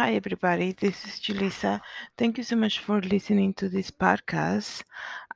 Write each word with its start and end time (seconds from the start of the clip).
Hi, 0.00 0.14
everybody. 0.14 0.72
This 0.72 1.04
is 1.04 1.20
Julissa. 1.20 1.78
Thank 2.16 2.38
you 2.38 2.42
so 2.42 2.56
much 2.56 2.78
for 2.78 3.02
listening 3.02 3.52
to 3.60 3.68
this 3.68 3.90
podcast. 3.90 4.82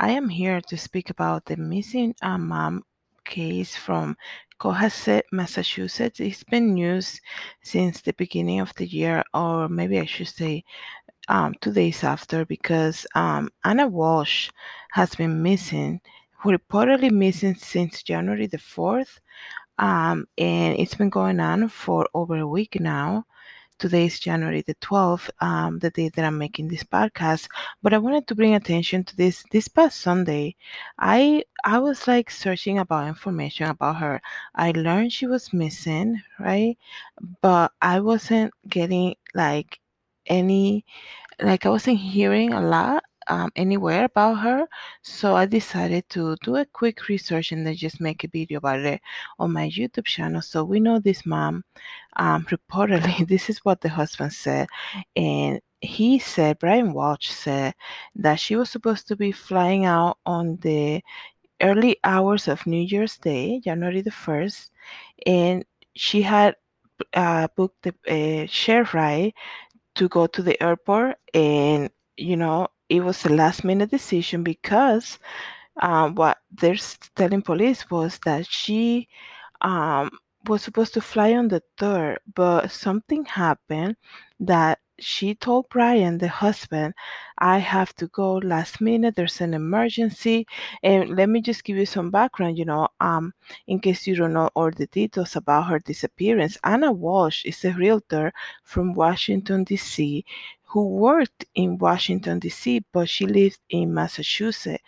I 0.00 0.12
am 0.12 0.26
here 0.30 0.62
to 0.62 0.78
speak 0.78 1.10
about 1.10 1.44
the 1.44 1.58
missing 1.58 2.14
uh, 2.22 2.38
mom 2.38 2.82
case 3.26 3.76
from 3.76 4.16
Cohasset, 4.58 5.24
Massachusetts. 5.32 6.18
It's 6.18 6.44
been 6.44 6.72
news 6.72 7.20
since 7.62 8.00
the 8.00 8.14
beginning 8.14 8.60
of 8.60 8.74
the 8.76 8.86
year, 8.86 9.22
or 9.34 9.68
maybe 9.68 10.00
I 10.00 10.06
should 10.06 10.28
say 10.28 10.64
um, 11.28 11.54
two 11.60 11.74
days 11.74 12.02
after, 12.02 12.46
because 12.46 13.06
um, 13.14 13.50
Ana 13.64 13.86
Walshe 13.86 14.50
has 14.92 15.14
been 15.14 15.42
missing, 15.42 16.00
reportedly 16.42 17.10
missing 17.10 17.54
since 17.54 18.02
January 18.02 18.46
the 18.46 18.56
4th. 18.56 19.18
Um, 19.78 20.26
and 20.38 20.78
it's 20.78 20.94
been 20.94 21.10
going 21.10 21.38
on 21.38 21.68
for 21.68 22.08
over 22.14 22.38
a 22.38 22.48
week 22.48 22.80
now 22.80 23.26
today 23.78 24.06
is 24.06 24.18
January 24.18 24.62
the 24.62 24.74
12th, 24.76 25.30
um, 25.40 25.78
the 25.78 25.90
day 25.90 26.08
that 26.10 26.24
I'm 26.24 26.38
making 26.38 26.68
this 26.68 26.84
podcast. 26.84 27.48
But 27.82 27.94
I 27.94 27.98
wanted 27.98 28.26
to 28.28 28.34
bring 28.34 28.54
attention 28.54 29.04
to 29.04 29.16
this. 29.16 29.44
This 29.50 29.68
past 29.68 30.00
Sunday, 30.00 30.56
I 30.98 31.44
I 31.64 31.78
was 31.78 32.06
like 32.06 32.30
searching 32.30 32.78
about 32.78 33.08
information 33.08 33.68
about 33.68 33.96
her. 33.96 34.20
I 34.54 34.72
learned 34.72 35.12
she 35.12 35.26
was 35.26 35.52
missing, 35.52 36.20
right? 36.38 36.76
But 37.40 37.72
I 37.82 38.00
wasn't 38.00 38.52
getting 38.68 39.16
like 39.34 39.80
any 40.26 40.84
like 41.40 41.66
I 41.66 41.70
wasn't 41.70 41.98
hearing 41.98 42.52
a 42.52 42.60
lot 42.60 43.04
um, 43.28 43.50
anywhere 43.56 44.04
about 44.04 44.34
her. 44.36 44.66
So 45.02 45.36
I 45.36 45.46
decided 45.46 46.08
to 46.10 46.36
do 46.42 46.56
a 46.56 46.66
quick 46.66 47.08
research 47.08 47.52
and 47.52 47.66
then 47.66 47.74
just 47.74 48.00
make 48.00 48.24
a 48.24 48.28
video 48.28 48.58
about 48.58 48.80
it 48.80 49.00
on 49.38 49.52
my 49.52 49.68
YouTube 49.68 50.06
channel. 50.06 50.42
So 50.42 50.64
we 50.64 50.80
know 50.80 50.98
this 50.98 51.26
mom 51.26 51.64
um, 52.16 52.44
reportedly, 52.46 53.26
this 53.28 53.50
is 53.50 53.58
what 53.64 53.80
the 53.80 53.88
husband 53.88 54.32
said. 54.32 54.68
And 55.16 55.60
he 55.80 56.18
said, 56.18 56.58
Brian 56.58 56.92
Walshe 56.94 57.30
said 57.30 57.74
that 58.16 58.40
she 58.40 58.56
was 58.56 58.70
supposed 58.70 59.08
to 59.08 59.16
be 59.16 59.32
flying 59.32 59.84
out 59.84 60.18
on 60.24 60.56
the 60.62 61.02
early 61.60 61.96
hours 62.04 62.48
of 62.48 62.66
New 62.66 62.82
Year's 62.82 63.16
Day, 63.18 63.60
January 63.60 64.00
the 64.00 64.10
1st, 64.10 64.70
and 65.26 65.64
she 65.94 66.22
had 66.22 66.56
uh, 67.14 67.48
booked 67.56 67.86
a, 67.86 68.44
uh, 68.44 68.46
share 68.46 68.88
ride 68.94 69.32
to 69.94 70.08
go 70.08 70.26
to 70.26 70.42
the 70.42 70.60
airport 70.62 71.16
and 71.32 71.90
you 72.16 72.36
know 72.36 72.68
it 72.88 73.00
was 73.00 73.24
a 73.24 73.28
last 73.30 73.64
minute 73.64 73.90
decision 73.90 74.42
because 74.42 75.18
um, 75.80 76.14
what 76.14 76.38
they're 76.52 76.76
telling 77.16 77.42
police 77.42 77.90
was 77.90 78.18
that 78.24 78.46
she 78.46 79.08
um, 79.60 80.10
was 80.46 80.62
supposed 80.62 80.94
to 80.94 81.00
fly 81.00 81.32
on 81.32 81.48
the 81.48 81.62
third, 81.78 82.18
but 82.34 82.70
something 82.70 83.24
happened 83.24 83.96
that 84.40 84.78
she 85.00 85.34
told 85.34 85.68
Brian, 85.70 86.18
the 86.18 86.28
husband, 86.28 86.94
I 87.38 87.58
have 87.58 87.94
to 87.96 88.06
go 88.08 88.34
last 88.34 88.80
minute. 88.80 89.16
There's 89.16 89.40
an 89.40 89.54
emergency. 89.54 90.46
And 90.82 91.16
let 91.16 91.28
me 91.28 91.40
just 91.40 91.64
give 91.64 91.76
you 91.76 91.86
some 91.86 92.10
background, 92.10 92.58
you 92.58 92.64
know, 92.64 92.88
um, 93.00 93.32
in 93.66 93.80
case 93.80 94.06
you 94.06 94.14
don't 94.14 94.32
know 94.32 94.50
all 94.54 94.70
the 94.70 94.86
details 94.86 95.34
about 95.34 95.66
her 95.66 95.80
disappearance. 95.80 96.56
Ana 96.62 96.92
Walshe 96.92 97.44
is 97.44 97.64
a 97.64 97.72
realtor 97.72 98.32
from 98.62 98.94
Washington, 98.94 99.64
D.C., 99.64 100.24
who 100.74 100.88
worked 100.88 101.44
in 101.54 101.78
Washington, 101.78 102.40
D.C., 102.40 102.82
but 102.92 103.08
she 103.08 103.26
lived 103.26 103.60
in 103.70 103.94
Massachusetts. 103.94 104.82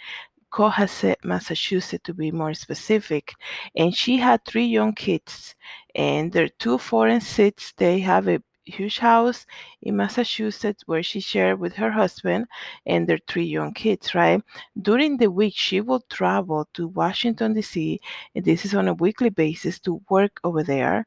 Cohasset, 0.50 1.14
Massachusetts, 1.22 2.02
to 2.02 2.12
be 2.12 2.32
more 2.32 2.54
specific. 2.54 3.34
And 3.76 3.94
she 3.94 4.16
had 4.16 4.44
three 4.44 4.66
young 4.66 4.94
kids, 4.94 5.54
and 5.94 6.32
they're 6.32 6.48
two, 6.48 6.78
foreign 6.78 7.20
six. 7.20 7.72
They 7.76 8.00
have 8.00 8.26
a 8.26 8.42
huge 8.64 8.98
house 8.98 9.46
in 9.82 9.96
Massachusetts 9.96 10.82
where 10.86 11.04
she 11.04 11.20
shared 11.20 11.60
with 11.60 11.74
her 11.74 11.92
husband 11.92 12.46
and 12.84 13.06
their 13.06 13.20
three 13.28 13.44
young 13.44 13.72
kids, 13.72 14.12
right? 14.12 14.42
During 14.82 15.18
the 15.18 15.30
week, 15.30 15.54
she 15.56 15.80
will 15.80 16.00
travel 16.10 16.66
to 16.74 16.88
Washington, 16.88 17.54
D.C., 17.54 18.00
and 18.34 18.44
this 18.44 18.64
is 18.64 18.74
on 18.74 18.88
a 18.88 18.94
weekly 18.94 19.30
basis 19.30 19.78
to 19.80 20.02
work 20.10 20.40
over 20.42 20.64
there, 20.64 21.06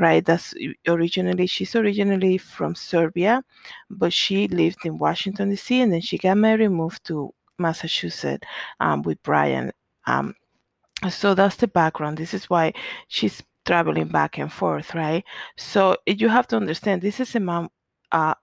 right? 0.00 0.24
That's 0.24 0.54
originally, 0.88 1.46
she's 1.46 1.76
originally 1.76 2.38
from 2.38 2.74
Serbia, 2.74 3.44
but 3.90 4.12
she 4.12 4.48
lived 4.48 4.84
in 4.84 4.98
Washington, 4.98 5.50
D.C., 5.50 5.80
and 5.80 5.92
then 5.92 6.00
she 6.00 6.18
got 6.18 6.38
married, 6.38 6.70
moved 6.70 7.04
to 7.04 7.32
Massachusetts 7.58 8.46
um, 8.80 9.02
with 9.02 9.22
Brian. 9.22 9.70
Um, 10.06 10.34
so 11.08 11.34
that's 11.34 11.56
the 11.56 11.68
background. 11.68 12.18
This 12.18 12.34
is 12.34 12.50
why 12.50 12.72
she's 13.08 13.42
traveling 13.66 14.08
back 14.08 14.38
and 14.38 14.52
forth, 14.52 14.94
right? 14.94 15.24
So 15.56 15.96
you 16.06 16.28
have 16.28 16.46
to 16.48 16.56
understand 16.56 17.02
this 17.02 17.20
is 17.20 17.34
a 17.34 17.40
mom, 17.40 17.70
uh, 18.12 18.34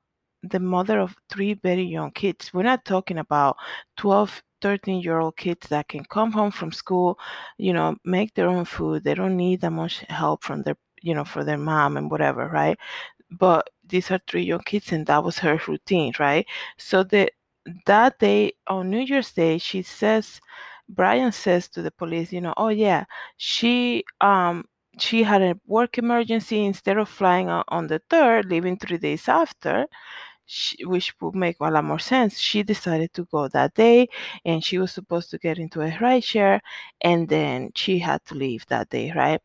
the 0.43 0.59
mother 0.59 0.99
of 0.99 1.15
three 1.29 1.55
very 1.55 1.83
young 1.83 2.11
kids. 2.11 2.53
We're 2.53 2.63
not 2.63 2.85
talking 2.85 3.17
about 3.17 3.57
12, 3.97 4.41
13 4.61 5.01
year 5.01 5.19
old 5.19 5.37
kids 5.37 5.67
that 5.69 5.87
can 5.87 6.03
come 6.05 6.31
home 6.31 6.51
from 6.51 6.71
school, 6.71 7.19
you 7.57 7.73
know, 7.73 7.95
make 8.05 8.33
their 8.33 8.47
own 8.47 8.65
food. 8.65 9.03
They 9.03 9.13
don't 9.15 9.37
need 9.37 9.61
that 9.61 9.71
much 9.71 9.99
help 10.09 10.43
from 10.43 10.63
their, 10.63 10.77
you 11.01 11.13
know, 11.15 11.25
for 11.25 11.43
their 11.43 11.57
mom 11.57 11.97
and 11.97 12.11
whatever, 12.11 12.47
right? 12.49 12.77
But 13.31 13.69
these 13.87 14.11
are 14.11 14.19
three 14.27 14.43
young 14.43 14.61
kids, 14.61 14.91
and 14.91 15.05
that 15.07 15.23
was 15.23 15.39
her 15.39 15.59
routine, 15.67 16.13
right? 16.19 16.45
So 16.77 17.03
the 17.03 17.31
that 17.85 18.19
day 18.19 18.53
on 18.67 18.89
New 18.89 19.01
Year's 19.01 19.31
Day, 19.33 19.57
she 19.57 19.81
says, 19.81 20.39
Brian 20.89 21.31
says 21.31 21.67
to 21.69 21.81
the 21.81 21.91
police, 21.91 22.31
you 22.31 22.41
know, 22.41 22.53
oh 22.57 22.69
yeah, 22.69 23.05
she 23.37 24.03
um 24.21 24.65
she 24.99 25.23
had 25.23 25.41
a 25.43 25.59
work 25.67 25.97
emergency 25.97 26.65
instead 26.65 26.97
of 26.97 27.09
flying 27.09 27.49
on 27.49 27.87
the 27.87 28.01
third, 28.09 28.45
leaving 28.47 28.77
three 28.77 28.97
days 28.97 29.27
after. 29.29 29.85
She, 30.47 30.83
which 30.85 31.13
would 31.21 31.35
make 31.35 31.57
a 31.59 31.69
lot 31.69 31.83
more 31.83 31.99
sense. 31.99 32.39
She 32.39 32.63
decided 32.63 33.13
to 33.13 33.25
go 33.25 33.47
that 33.49 33.73
day, 33.75 34.07
and 34.45 34.63
she 34.63 34.77
was 34.79 34.91
supposed 34.93 35.29
to 35.31 35.37
get 35.37 35.59
into 35.59 35.81
a 35.81 35.97
ride 36.01 36.23
share, 36.23 36.61
and 37.01 37.27
then 37.29 37.71
she 37.75 37.99
had 37.99 38.23
to 38.25 38.35
leave 38.35 38.65
that 38.67 38.89
day, 38.89 39.11
right? 39.15 39.41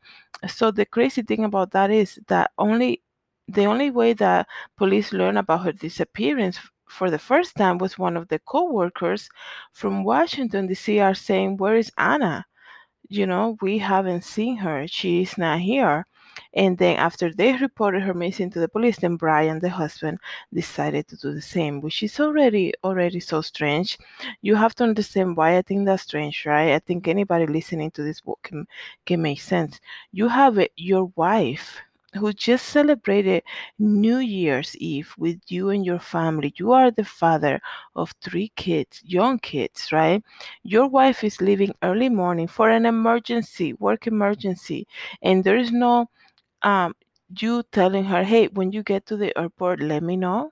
So 0.49 0.71
the 0.71 0.87
crazy 0.87 1.23
thing 1.23 1.45
about 1.45 1.73
that 1.73 1.91
is 1.91 2.19
that 2.29 2.53
only 2.59 3.03
the 3.49 3.65
only 3.67 3.91
way 3.91 4.13
that 4.15 4.47
police 4.77 5.13
learned 5.13 5.39
about 5.39 5.65
her 5.65 5.73
disappearance 5.73 6.59
for 6.89 7.11
the 7.11 7.19
first 7.19 7.57
time 7.57 7.79
was 7.79 7.99
one 7.99 8.17
of 8.17 8.29
the 8.29 8.39
co-workers 8.41 9.29
from 9.73 10.05
Washington 10.05 10.67
D.C. 10.69 11.01
are 11.01 11.15
saying, 11.15 11.57
"Where 11.59 11.77
is 11.77 11.91
Ana? 11.99 12.47
You 13.09 13.27
know, 13.27 13.57
we 13.63 13.79
haven't 13.79 14.25
seen 14.25 14.57
her. 14.59 14.87
She's 14.89 15.39
not 15.39 15.61
here." 15.61 16.07
And 16.55 16.77
then 16.79 16.97
after 16.97 17.33
they 17.33 17.55
reported 17.55 18.03
her 18.03 18.15
missing 18.15 18.51
to 18.51 18.61
the 18.61 18.69
police, 18.69 18.99
then 18.99 19.17
Brian, 19.17 19.59
the 19.59 19.71
husband, 19.71 20.19
decided 20.53 21.09
to 21.09 21.17
do 21.17 21.33
the 21.33 21.43
same, 21.43 21.81
which 21.81 22.03
is 22.03 22.21
already 22.21 22.75
already 22.85 23.21
so 23.21 23.41
strange. 23.41 23.99
You 24.43 24.55
have 24.57 24.75
to 24.77 24.85
understand 24.85 25.37
why 25.37 25.57
I 25.57 25.63
think 25.63 25.87
that's 25.87 26.03
strange, 26.03 26.45
right? 26.47 26.73
I 26.73 26.79
think 26.79 27.09
anybody 27.09 27.47
listening 27.47 27.91
to 27.93 28.03
this 28.03 28.21
book 28.21 28.41
can 28.43 28.67
can 29.07 29.23
make 29.23 29.41
sense. 29.41 29.81
You 30.13 30.29
have 30.29 30.59
your 30.77 31.07
wife 31.17 31.83
who 32.15 32.33
just 32.33 32.67
celebrated 32.67 33.43
New 33.79 34.19
Year's 34.19 34.77
Eve 34.77 35.15
with 35.17 35.41
you 35.49 35.71
and 35.71 35.85
your 35.85 35.99
family. 35.99 36.53
You 36.57 36.73
are 36.73 36.91
the 36.91 37.05
father 37.05 37.61
of 37.97 38.13
three 38.21 38.53
kids, 38.57 39.03
young 39.05 39.39
kids, 39.39 39.93
right? 39.93 40.23
Your 40.63 40.89
wife 40.89 41.25
is 41.25 41.41
leaving 41.41 41.75
early 41.83 42.09
morning 42.11 42.49
for 42.49 42.69
an 42.69 42.85
emergency, 42.85 43.73
work 43.75 44.07
emergency, 44.07 44.87
and 45.23 45.43
there 45.43 45.57
is 45.57 45.73
no 45.73 46.11
um 46.63 46.95
you 47.39 47.63
telling 47.73 48.05
her, 48.07 48.25
"Hey, 48.25 48.49
when 48.49 48.73
you 48.73 48.83
get 48.83 49.07
to 49.07 49.17
the 49.17 49.37
airport, 49.39 49.81
let 49.81 50.03
me 50.03 50.17
know." 50.17 50.51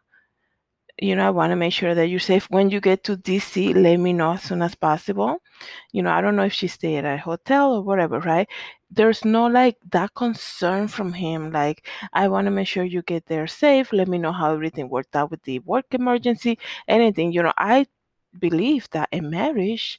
you 1.02 1.16
know, 1.16 1.26
I 1.26 1.30
want 1.30 1.50
to 1.50 1.56
make 1.56 1.72
sure 1.72 1.94
that 1.94 2.08
you're 2.08 2.20
safe. 2.20 2.46
When 2.50 2.68
you 2.70 2.80
get 2.80 3.04
to 3.04 3.16
DC, 3.16 3.72
let 3.72 3.96
me 3.98 4.12
know 4.12 4.32
as 4.32 4.42
soon 4.42 4.60
as 4.62 4.74
possible. 4.74 5.38
You 5.92 6.02
know, 6.02 6.10
I 6.10 6.20
don't 6.20 6.36
know 6.36 6.44
if 6.44 6.52
she 6.52 6.68
stayed 6.68 6.98
at 6.98 7.14
a 7.14 7.16
hotel 7.18 7.72
or 7.76 7.82
whatever, 7.82 8.20
right? 8.20 8.46
There's 8.90 9.24
no 9.24 9.46
like 9.46 9.76
that 9.92 10.12
concern 10.14 10.88
from 10.88 11.12
him. 11.14 11.52
Like, 11.52 11.86
I 12.12 12.28
want 12.28 12.46
to 12.46 12.50
make 12.50 12.68
sure 12.68 12.84
you 12.84 13.02
get 13.02 13.26
there 13.26 13.46
safe. 13.46 13.92
Let 13.92 14.08
me 14.08 14.18
know 14.18 14.32
how 14.32 14.52
everything 14.52 14.90
worked 14.90 15.16
out 15.16 15.30
with 15.30 15.42
the 15.44 15.60
work 15.60 15.86
emergency, 15.92 16.58
anything. 16.88 17.32
You 17.32 17.44
know, 17.44 17.52
I 17.56 17.86
believe 18.38 18.88
that 18.90 19.08
in 19.12 19.30
marriage 19.30 19.98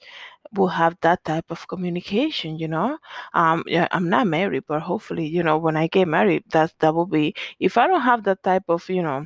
will 0.54 0.68
have 0.68 0.96
that 1.02 1.24
type 1.24 1.46
of 1.50 1.68
communication 1.68 2.58
you 2.58 2.68
know? 2.68 2.98
Um 3.34 3.64
yeah 3.68 3.88
i'm 3.92 4.10
not 4.10 4.28
married 4.28 4.64
but 4.68 4.82
hopefully 4.82 5.26
you 5.28 5.44
know 5.44 5.58
when 5.58 5.78
i 5.78 5.88
get 5.88 6.08
married 6.08 6.44
that 6.52 6.74
that 6.80 6.94
will 6.96 7.06
be 7.08 7.34
if 7.60 7.78
i 7.78 7.88
don't 7.88 8.02
have 8.02 8.24
that 8.26 8.44
type 8.44 8.64
of 8.70 8.88
you 8.90 9.02
know 9.04 9.26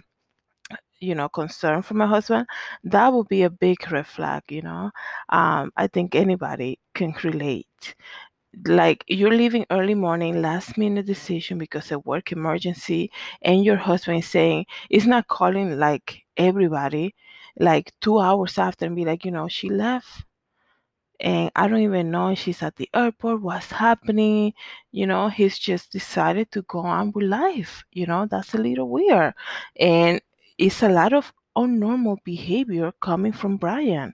you 0.99 1.13
know 1.15 1.29
concern 1.29 1.81
for 1.81 1.93
my 1.93 2.07
husband 2.07 2.47
that 2.83 3.11
would 3.13 3.27
be 3.27 3.43
a 3.43 3.49
big 3.49 3.77
red 3.91 4.07
flag 4.07 4.41
you 4.49 4.61
know? 4.61 4.91
Um 5.29 5.71
i 5.77 5.87
think 5.87 6.15
anybody 6.15 6.79
can 6.93 7.13
relate. 7.23 7.95
Like 8.67 9.03
you're 9.07 9.33
leaving 9.35 9.65
early 9.71 9.95
morning 9.95 10.41
last 10.41 10.77
minute 10.77 11.05
decision 11.07 11.57
because 11.59 11.91
of 11.91 12.05
work 12.05 12.31
emergency 12.33 13.11
and 13.43 13.63
your 13.65 13.77
husband 13.77 14.19
is 14.19 14.27
saying 14.27 14.65
it's 14.89 15.05
not 15.07 15.27
calling 15.27 15.79
like 15.79 16.23
everybody 16.37 17.15
like 17.59 17.93
two 18.01 18.19
hours 18.19 18.57
after 18.57 18.85
and 18.85 18.95
be 18.95 19.05
like 19.05 19.25
you 19.25 19.31
know 19.31 19.47
she 19.49 19.69
left 19.69 20.24
and 21.19 21.51
I 21.55 21.67
don't 21.67 21.81
even 21.81 22.11
know 22.11 22.29
if 22.29 22.39
she's 22.39 22.61
at 22.61 22.75
the 22.75 22.89
airport, 22.93 23.41
what's 23.41 23.71
happening. 23.71 24.53
You 24.91 25.07
know, 25.07 25.29
he's 25.29 25.57
just 25.57 25.91
decided 25.91 26.51
to 26.51 26.61
go 26.63 26.79
on 26.79 27.11
with 27.11 27.25
life. 27.25 27.83
You 27.91 28.07
know, 28.07 28.27
that's 28.29 28.53
a 28.53 28.57
little 28.57 28.89
weird. 28.89 29.33
And 29.79 30.21
it's 30.57 30.83
a 30.83 30.89
lot 30.89 31.13
of 31.13 31.31
unnormal 31.55 32.17
behavior 32.23 32.91
coming 33.01 33.31
from 33.31 33.57
Brian. 33.57 34.13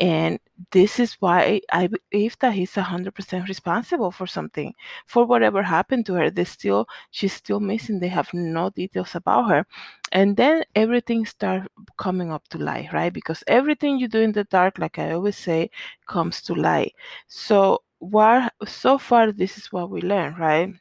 And 0.00 0.38
this 0.72 0.98
is 0.98 1.14
why 1.20 1.60
I 1.72 1.88
believe 1.88 2.36
that 2.40 2.52
he's 2.54 2.72
100% 2.72 3.48
responsible 3.48 4.10
for 4.10 4.26
something, 4.26 4.74
for 5.06 5.24
whatever 5.24 5.62
happened 5.62 6.06
to 6.06 6.14
her. 6.14 6.30
They 6.30 6.44
still, 6.44 6.88
she's 7.10 7.32
still 7.32 7.60
missing. 7.60 8.00
They 8.00 8.08
have 8.08 8.32
no 8.34 8.70
details 8.70 9.14
about 9.14 9.48
her. 9.50 9.66
And 10.12 10.36
then 10.36 10.64
everything 10.74 11.26
starts 11.26 11.66
coming 11.96 12.32
up 12.32 12.48
to 12.48 12.58
light, 12.58 12.92
right? 12.92 13.12
Because 13.12 13.44
everything 13.46 13.98
you 13.98 14.08
do 14.08 14.20
in 14.20 14.32
the 14.32 14.44
dark, 14.44 14.78
like 14.78 14.98
I 14.98 15.12
always 15.12 15.36
say, 15.36 15.70
comes 16.06 16.42
to 16.42 16.54
light. 16.54 16.94
So, 17.28 17.82
what 18.00 18.52
so 18.66 18.98
far, 18.98 19.32
this 19.32 19.58
is 19.58 19.72
what 19.72 19.90
we 19.90 20.00
learn, 20.02 20.34
right? 20.36 20.72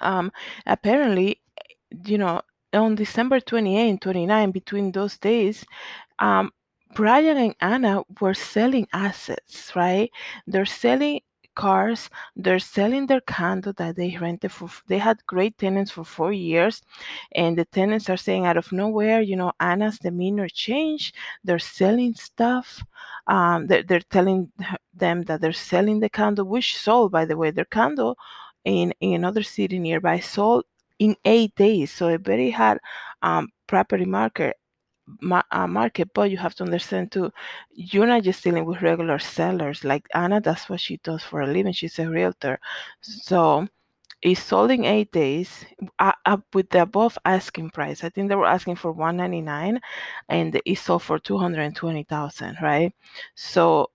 Um, 0.00 0.32
apparently, 0.66 1.40
you 2.04 2.18
know, 2.18 2.42
on 2.72 2.94
December 2.94 3.40
28 3.40 3.90
and 3.90 4.02
29, 4.02 4.50
between 4.50 4.92
those 4.92 5.18
days, 5.18 5.64
um, 6.18 6.50
Brian 6.94 7.36
and 7.36 7.54
Ana 7.60 8.02
were 8.20 8.34
selling 8.34 8.86
assets, 8.92 9.72
right? 9.76 10.10
They're 10.46 10.66
selling 10.66 11.20
cars, 11.54 12.08
they're 12.36 12.58
selling 12.58 13.06
their 13.06 13.20
condo 13.20 13.72
that 13.72 13.96
they 13.96 14.16
rented 14.16 14.50
for, 14.50 14.68
they 14.88 14.98
had 14.98 15.24
great 15.26 15.56
tenants 15.58 15.90
for 15.90 16.04
four 16.04 16.32
years. 16.32 16.82
And 17.32 17.56
the 17.56 17.64
tenants 17.66 18.08
are 18.08 18.16
saying 18.16 18.46
out 18.46 18.56
of 18.56 18.72
nowhere, 18.72 19.20
you 19.20 19.36
know, 19.36 19.52
Ana's 19.60 19.98
demeanor 19.98 20.48
changed. 20.48 21.14
They're 21.44 21.58
selling 21.58 22.14
stuff. 22.14 22.82
Um, 23.26 23.66
they're, 23.66 23.82
they're 23.82 24.00
telling 24.10 24.50
them 24.94 25.22
that 25.22 25.40
they're 25.40 25.52
selling 25.52 26.00
the 26.00 26.08
condo, 26.08 26.44
which 26.44 26.76
sold, 26.76 27.12
by 27.12 27.24
the 27.24 27.36
way, 27.36 27.50
their 27.50 27.66
condo 27.66 28.16
in, 28.64 28.92
in 29.00 29.14
another 29.14 29.42
city 29.42 29.78
nearby 29.78 30.18
sold 30.20 30.64
in 31.00 31.16
eight 31.26 31.56
days. 31.56 31.92
So 31.92 32.08
a 32.10 32.18
very 32.18 32.50
hard 32.52 32.80
um, 33.22 33.50
property 33.68 34.06
market. 34.06 34.56
Ma- 35.22 35.42
uh, 35.50 35.66
market, 35.66 36.08
but 36.14 36.30
you 36.30 36.38
have 36.38 36.54
to 36.56 36.64
understand 36.64 37.12
too, 37.12 37.32
you're 37.72 38.06
not 38.06 38.22
just 38.22 38.44
dealing 38.44 38.64
with 38.64 38.82
regular 38.82 39.18
sellers. 39.18 39.84
Like 39.84 40.06
Ana, 40.14 40.40
that's 40.40 40.68
what 40.70 40.80
she 40.80 40.98
does 40.98 41.22
for 41.24 41.42
a 41.42 41.48
living. 41.48 41.72
She's 41.72 41.98
a 41.98 42.08
realtor, 42.08 42.60
so 43.00 43.66
it's 44.22 44.42
sold 44.42 44.70
in 44.72 44.84
eight 44.84 45.12
days 45.12 45.64
uh, 45.98 46.12
uh, 46.26 46.38
with 46.54 46.70
the 46.70 46.82
above 46.82 47.18
asking 47.24 47.70
price. 47.70 48.04
I 48.04 48.10
think 48.10 48.28
they 48.30 48.36
were 48.36 48.46
asking 48.46 48.76
for 48.76 48.92
199, 48.92 49.80
and 50.28 50.60
it 50.66 50.78
sold 50.78 51.02
for 51.04 51.18
220,000. 51.18 52.56
Right, 52.62 52.94
so 53.34 53.90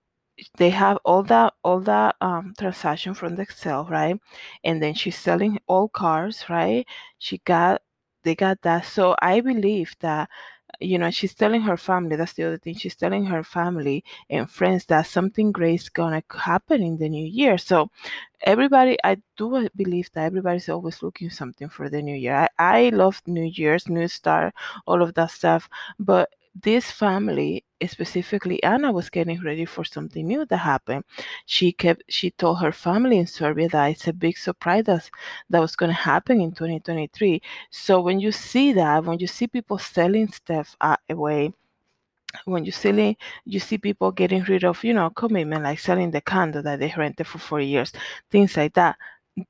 they 0.58 0.70
have 0.70 0.98
all 1.04 1.22
that 1.24 1.54
all 1.64 1.80
that 1.80 2.16
um, 2.20 2.54
transaction 2.58 3.14
from 3.14 3.36
the 3.36 3.42
Excel, 3.42 3.84
right? 3.86 4.18
And 4.64 4.82
then 4.82 4.94
she's 4.94 5.16
selling 5.18 5.58
all 5.66 5.88
cars, 5.88 6.44
right? 6.48 6.86
She 7.18 7.38
got 7.38 7.82
they 8.22 8.34
got 8.34 8.60
that. 8.62 8.84
So 8.86 9.16
I 9.22 9.40
believe 9.40 9.94
that 10.00 10.28
you 10.80 10.98
know 10.98 11.10
she's 11.10 11.34
telling 11.34 11.62
her 11.62 11.76
family. 11.76 12.16
That's 12.16 12.34
the 12.34 12.44
other 12.44 12.58
thing. 12.58 12.74
She's 12.74 12.96
telling 12.96 13.24
her 13.26 13.42
family 13.42 14.04
and 14.28 14.50
friends 14.50 14.84
that 14.86 15.06
something 15.06 15.52
great 15.52 15.80
is 15.82 15.88
gonna 15.88 16.22
happen 16.30 16.82
in 16.82 16.98
the 16.98 17.08
new 17.08 17.24
year. 17.26 17.56
So 17.58 17.90
everybody, 18.42 18.96
I 19.04 19.16
do 19.36 19.68
believe 19.76 20.10
that 20.12 20.24
everybody's 20.26 20.68
always 20.68 21.02
looking 21.02 21.30
something 21.30 21.68
for 21.68 21.88
the 21.88 22.02
new 22.02 22.14
year. 22.16 22.48
I, 22.58 22.86
I 22.86 22.88
love 22.90 23.22
New 23.26 23.44
Year's, 23.44 23.88
New 23.88 24.08
Star, 24.08 24.52
all 24.86 25.02
of 25.02 25.14
that 25.14 25.30
stuff, 25.30 25.68
but 25.98 26.30
this 26.62 26.90
family 26.90 27.64
specifically 27.86 28.62
ana 28.62 28.90
was 28.90 29.10
getting 29.10 29.40
ready 29.42 29.64
for 29.64 29.84
something 29.84 30.26
new 30.26 30.46
that 30.46 30.56
happened. 30.56 31.04
She 31.44 31.72
kept 31.72 32.02
she 32.08 32.30
told 32.30 32.60
her 32.60 32.72
family 32.72 33.18
in 33.18 33.26
serbia 33.26 33.68
that 33.68 33.90
it's 33.90 34.08
a 34.08 34.12
big 34.12 34.38
surprise 34.38 34.84
that, 34.84 35.10
that 35.50 35.60
was 35.60 35.76
going 35.76 35.90
to 35.90 35.94
happen 35.94 36.40
in 36.40 36.52
2023 36.52 37.42
so 37.70 38.00
when 38.00 38.20
you 38.20 38.32
see 38.32 38.72
that 38.72 39.04
when 39.04 39.18
you 39.18 39.26
see 39.26 39.46
people 39.46 39.78
selling 39.78 40.28
stuff 40.28 40.76
uh, 40.80 40.96
away 41.10 41.52
when 42.44 42.64
you 42.64 42.72
see 42.72 43.16
you 43.44 43.60
see 43.60 43.78
people 43.78 44.10
getting 44.12 44.42
rid 44.44 44.64
of 44.64 44.82
you 44.84 44.94
know 44.94 45.10
commitment 45.10 45.64
like 45.64 45.78
selling 45.78 46.10
the 46.10 46.20
condo 46.20 46.62
that 46.62 46.78
they 46.80 46.92
rented 46.96 47.26
for 47.26 47.38
four 47.38 47.60
years 47.60 47.92
things 48.30 48.56
like 48.56 48.74
that 48.74 48.96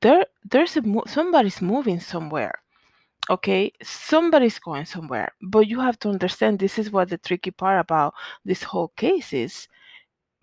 there 0.01 0.25
there's 0.49 0.77
a 0.77 0.83
somebody's 1.07 1.61
moving 1.61 1.99
somewhere 1.99 2.53
okay 3.29 3.71
somebody's 3.83 4.59
going 4.59 4.85
somewhere 4.85 5.31
but 5.41 5.67
you 5.67 5.79
have 5.79 5.99
to 5.99 6.09
understand 6.09 6.59
this 6.59 6.79
is 6.79 6.91
what 6.91 7.09
the 7.09 7.17
tricky 7.17 7.51
part 7.51 7.79
about 7.79 8.13
this 8.45 8.63
whole 8.63 8.89
case 8.89 9.33
is. 9.33 9.67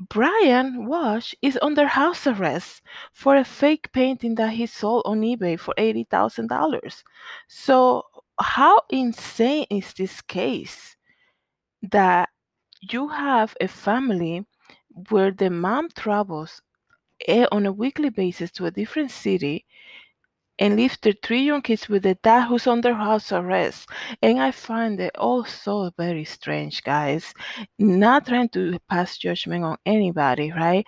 Brian 0.09 0.87
Walshe 0.89 1.35
is 1.41 1.59
under 1.63 1.87
house 1.87 2.27
arrest 2.27 2.83
for 3.13 3.37
a 3.37 3.45
fake 3.45 3.93
painting 3.93 4.35
that 4.35 4.51
he 4.51 4.67
sold 4.67 5.03
on 5.07 5.21
ebay 5.21 5.59
for 5.59 5.73
$80000 5.79 7.05
so 7.47 8.03
how 8.41 8.81
insane 8.91 9.67
is 9.71 9.93
this 9.95 10.21
case 10.23 10.97
that 11.83 12.29
you 12.81 13.09
have 13.09 13.57
a 13.61 13.69
family 13.69 14.45
where 15.11 15.31
the 15.31 15.51
mom 15.51 15.89
travels 15.91 16.61
eh, 17.29 17.47
on 17.53 17.67
a 17.67 17.73
weekly 17.73 18.11
basis 18.11 18.51
to 18.53 18.67
a 18.67 18.71
different 18.71 19.11
city 19.11 19.65
and 20.59 20.77
leave 20.77 20.97
the 21.03 21.15
three 21.23 21.43
young 21.43 21.63
kids 21.63 21.89
with 21.89 22.03
the 22.05 22.15
dad 22.17 22.47
who's 22.47 22.67
under 22.67 22.95
house 22.95 23.33
arrest. 23.33 23.89
And 24.23 24.41
I 24.41 24.51
find 24.51 25.01
it 25.01 25.17
also 25.17 25.91
very 25.97 26.25
strange, 26.25 26.83
guys. 26.83 27.35
Not 27.79 28.27
trying 28.27 28.49
to 28.51 28.79
pass 28.89 29.19
judgment 29.19 29.65
on 29.65 29.77
anybody, 29.87 30.53
right? 30.53 30.87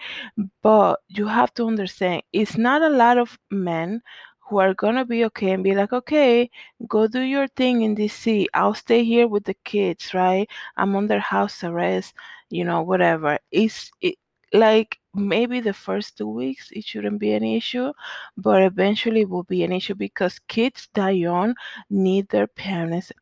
But 0.63 1.01
you 1.09 1.27
have 1.27 1.53
to 1.55 1.67
understand 1.67 2.23
it's 2.33 2.57
not 2.57 2.83
a 2.83 2.89
lot 2.89 3.19
of 3.19 3.39
men 3.51 4.03
who 4.49 4.59
are 4.59 4.75
gonna 4.75 5.05
be 5.05 5.25
okay 5.25 5.51
and 5.51 5.65
be 5.65 5.75
like, 5.75 5.93
okay, 5.93 6.49
go 6.89 7.07
do 7.09 7.21
your 7.21 7.49
thing 7.49 7.83
in 7.83 7.97
DC. 7.97 8.47
I'll 8.55 8.75
stay 8.75 9.03
here 9.05 9.27
with 9.27 9.45
the 9.45 9.55
kids, 9.65 10.15
right? 10.15 10.49
I'm 10.77 10.95
under 10.95 11.19
house 11.19 11.65
arrest, 11.65 12.15
you 12.51 12.65
know, 12.65 12.83
whatever. 12.83 13.39
It's 13.51 13.91
it, 14.01 14.17
like 14.57 14.99
maybe 15.15 15.61
the 15.61 15.73
first 15.73 16.19
two 16.19 16.29
weeks 16.29 16.71
it 16.73 16.85
shouldn't 16.85 17.19
be 17.21 17.33
an 17.33 17.45
issue, 17.45 17.93
but 18.37 18.63
eventually 18.63 19.23
it 19.23 19.29
will 19.31 19.45
be 19.45 19.63
an 19.65 19.73
issue 19.73 19.95
because 19.95 20.39
kids 20.49 20.89
that 20.95 21.11
young 21.11 21.55
need 21.91 22.29
their 22.29 22.47
parents 22.47 23.13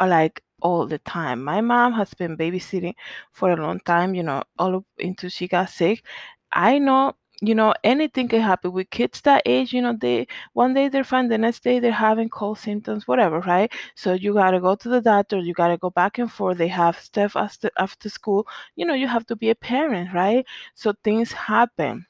uh, 0.00 0.06
like 0.06 0.42
all 0.62 0.86
the 0.86 0.98
time. 1.00 1.42
My 1.42 1.60
mom 1.60 1.92
has 1.94 2.14
been 2.14 2.36
babysitting 2.36 2.94
for 3.32 3.50
a 3.52 3.56
long 3.56 3.80
time, 3.80 4.14
you 4.14 4.22
know, 4.22 4.42
all 4.58 4.76
up 4.76 4.84
until 4.98 5.30
she 5.30 5.48
got 5.48 5.70
sick. 5.70 6.04
I 6.52 6.78
know 6.78 7.14
you 7.44 7.54
know 7.54 7.74
anything 7.84 8.28
can 8.28 8.40
happen 8.40 8.72
with 8.72 8.88
kids 8.90 9.20
that 9.22 9.42
age 9.46 9.72
you 9.72 9.82
know 9.82 9.94
they 10.00 10.26
one 10.54 10.72
day 10.74 10.88
they're 10.88 11.04
fine 11.04 11.28
the 11.28 11.36
next 11.38 11.62
day 11.64 11.78
they're 11.80 11.92
having 11.92 12.28
cold 12.28 12.58
symptoms 12.58 13.06
whatever 13.08 13.40
right? 13.40 13.72
So 13.96 14.12
you 14.14 14.32
got 14.34 14.52
to 14.52 14.60
go 14.60 14.74
to 14.76 14.88
the 14.88 15.00
doctor 15.00 15.38
you 15.38 15.52
got 15.54 15.68
to 15.68 15.76
go 15.78 15.90
back 15.90 16.18
and 16.18 16.30
forth 16.32 16.58
they 16.58 16.68
have 16.68 16.98
stuff 16.98 17.36
after 17.36 17.70
after 17.78 18.08
school 18.08 18.46
you 18.76 18.86
know 18.86 18.94
you 18.94 19.08
have 19.08 19.26
to 19.26 19.36
be 19.36 19.50
a 19.50 19.54
parent 19.56 20.14
right? 20.14 20.46
So 20.74 20.94
things 21.04 21.32
happen 21.32 22.06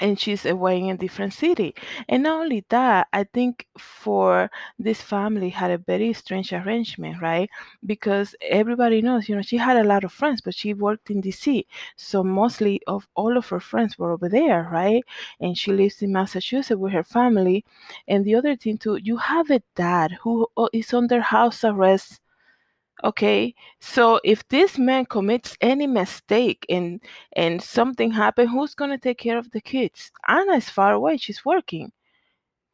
and 0.00 0.18
she's 0.18 0.46
away 0.46 0.78
in 0.80 0.90
a 0.90 0.96
different 0.96 1.32
city. 1.32 1.74
And 2.08 2.22
not 2.22 2.42
only 2.42 2.64
that, 2.70 3.08
I 3.12 3.24
think 3.24 3.66
for 3.78 4.50
this 4.78 5.00
family 5.02 5.50
had 5.50 5.70
a 5.70 5.78
very 5.78 6.12
strange 6.12 6.52
arrangement, 6.52 7.20
right? 7.20 7.50
Because 7.84 8.34
everybody 8.42 9.02
knows, 9.02 9.28
you 9.28 9.36
know, 9.36 9.42
she 9.42 9.56
had 9.58 9.76
a 9.76 9.84
lot 9.84 10.04
of 10.04 10.12
friends, 10.12 10.40
but 10.40 10.54
she 10.54 10.74
worked 10.74 11.10
in 11.10 11.20
DC. 11.22 11.66
So 11.96 12.24
mostly 12.24 12.80
of 12.86 13.06
all 13.14 13.36
of 13.36 13.48
her 13.48 13.60
friends 13.60 13.98
were 13.98 14.12
over 14.12 14.28
there, 14.28 14.68
right? 14.72 15.02
And 15.40 15.56
she 15.56 15.72
lives 15.72 16.02
in 16.02 16.12
Massachusetts 16.12 16.78
with 16.78 16.92
her 16.92 17.04
family. 17.04 17.64
And 18.08 18.24
the 18.24 18.34
other 18.34 18.56
thing 18.56 18.78
too, 18.78 18.96
you 19.02 19.16
have 19.18 19.50
a 19.50 19.62
dad 19.76 20.12
who 20.22 20.46
uh, 20.56 20.68
under 20.92 21.20
house 21.20 21.64
arrest 21.64 22.20
okay 23.04 23.54
so 23.80 24.20
if 24.24 24.46
this 24.48 24.78
man 24.78 25.04
commits 25.06 25.56
any 25.60 25.86
mistake 25.86 26.66
and 26.68 27.00
and 27.32 27.62
something 27.62 28.10
happen 28.10 28.46
who's 28.48 28.74
going 28.74 28.90
to 28.90 28.98
take 28.98 29.18
care 29.18 29.38
of 29.38 29.50
the 29.50 29.60
kids? 29.60 30.10
Ana 30.28 30.54
is 30.56 30.68
far 30.70 30.92
away 30.94 31.16
she's 31.16 31.44
working. 31.44 31.92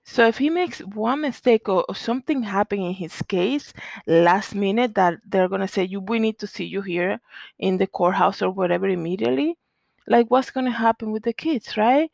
So 0.04 0.26
if 0.28 0.38
he 0.38 0.50
makes 0.50 0.78
one 0.80 1.20
mistake 1.22 1.68
or, 1.68 1.84
or 1.88 1.94
something 1.94 2.42
happen 2.42 2.80
in 2.80 2.94
his 2.94 3.20
case 3.22 3.72
last 4.06 4.54
minute 4.54 4.94
that 4.94 5.14
they're 5.26 5.48
going 5.48 5.62
to 5.62 5.68
say 5.68 5.84
you 5.84 6.00
we 6.00 6.18
need 6.20 6.38
to 6.38 6.46
see 6.46 6.64
you 6.64 6.82
here 6.82 7.20
in 7.58 7.76
the 7.78 7.86
courthouse 7.88 8.40
or 8.42 8.50
whatever 8.50 8.88
immediately 8.88 9.56
like 10.06 10.30
what's 10.30 10.50
going 10.50 10.66
to 10.66 10.72
happen 10.72 11.10
with 11.10 11.24
the 11.24 11.32
kids 11.32 11.76
right 11.76 12.10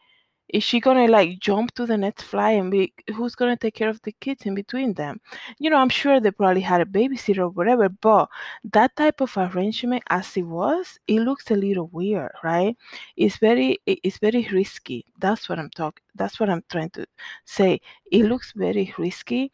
is 0.53 0.63
she 0.63 0.81
gonna 0.81 1.09
like 1.09 1.39
jump 1.41 1.73
to 1.75 1.87
the 1.87 1.97
next 1.97 2.23
fly 2.25 2.51
and 2.53 2.71
be 2.71 2.93
who's 3.17 3.35
gonna 3.35 3.57
take 3.57 3.75
care 3.75 3.89
of 3.89 4.01
the 4.03 4.13
kids 4.13 4.47
in 4.47 4.55
between 4.55 4.95
them? 4.95 5.21
You 5.59 5.71
know 5.71 5.79
i'm 5.79 5.89
sure 5.89 6.21
they 6.21 6.31
probably 6.31 6.61
had 6.61 6.81
a 6.81 6.85
babysitter 6.85 7.39
or 7.39 7.49
whatever 7.49 7.89
but 7.89 8.29
that 8.73 8.95
type 8.97 9.21
of 9.21 9.37
arrangement 9.37 10.03
as 10.11 10.37
it 10.37 10.43
was 10.43 10.99
it 11.09 11.21
looks 11.21 11.51
a 11.51 11.57
little 11.57 11.89
weird 11.93 12.33
right? 12.45 12.77
It's 13.17 13.39
very 13.39 13.79
it's 13.87 14.19
very 14.19 14.47
risky. 14.53 15.07
That's 15.19 15.49
what 15.49 15.59
i'm 15.59 15.71
talking 15.71 16.03
that's 16.15 16.39
what 16.41 16.51
i'm 16.51 16.63
trying 16.71 16.91
to 16.91 17.07
say. 17.45 17.81
It 18.11 18.25
looks 18.25 18.53
very 18.53 18.95
risky 18.99 19.51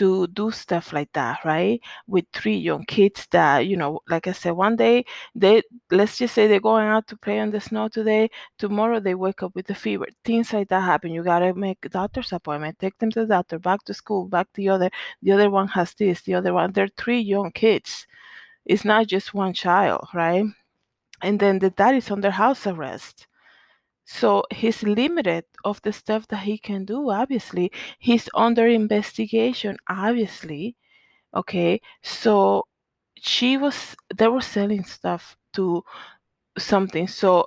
to 0.00 0.26
do 0.28 0.50
stuff 0.50 0.92
like 0.92 1.12
that, 1.12 1.38
right? 1.44 1.80
With 2.06 2.24
three 2.32 2.56
young 2.56 2.84
kids 2.86 3.26
that, 3.32 3.66
you 3.66 3.76
know, 3.76 4.00
like 4.08 4.26
I 4.26 4.32
said, 4.32 4.52
one 4.52 4.76
day 4.76 5.04
they, 5.34 5.62
let's 5.90 6.18
just 6.18 6.34
say 6.34 6.46
they're 6.46 6.60
going 6.60 6.86
out 6.88 7.06
to 7.08 7.16
play 7.16 7.38
on 7.40 7.50
the 7.50 7.60
snow 7.60 7.88
today, 7.88 8.30
tomorrow 8.58 9.00
they 9.00 9.14
wake 9.14 9.42
up 9.42 9.54
with 9.54 9.70
a 9.70 9.74
fever. 9.74 10.06
Things 10.24 10.52
like 10.52 10.68
that 10.70 10.80
happen. 10.82 11.12
You 11.12 11.22
gotta 11.22 11.54
make 11.54 11.80
doctor's 11.90 12.32
appointment, 12.32 12.78
take 12.78 12.98
them 12.98 13.10
to 13.12 13.20
the 13.20 13.26
doctor, 13.26 13.58
back 13.58 13.84
to 13.84 13.94
school, 13.94 14.26
back 14.26 14.46
to 14.54 14.56
the 14.62 14.68
other. 14.70 14.90
The 15.22 15.32
other 15.32 15.50
one 15.50 15.68
has 15.68 15.94
this, 15.94 16.22
the 16.22 16.34
other 16.34 16.54
one. 16.54 16.72
They're 16.72 16.88
three 16.96 17.20
young 17.20 17.52
kids. 17.52 18.06
It's 18.66 18.84
not 18.84 19.06
just 19.06 19.34
one 19.34 19.52
child, 19.54 20.06
right? 20.14 20.44
And 21.22 21.40
then 21.40 21.58
the 21.58 21.70
dad 21.70 21.94
is 21.96 22.10
under 22.10 22.30
house 22.30 22.66
arrest. 22.66 23.26
So 24.12 24.42
he's 24.50 24.82
limited 24.82 25.44
of 25.64 25.80
the 25.82 25.92
stuff 25.92 26.26
that 26.28 26.42
he 26.42 26.58
can 26.58 26.84
do, 26.84 27.10
obviously. 27.10 27.70
He's 28.00 28.28
under 28.34 28.66
investigation, 28.66 29.76
obviously. 29.88 30.76
Okay. 31.34 31.80
So 32.02 32.66
she 33.16 33.56
was 33.56 33.96
they 34.16 34.28
were 34.28 34.40
selling 34.42 34.84
stuff 34.84 35.36
to 35.54 35.84
something. 36.58 37.08
So 37.08 37.46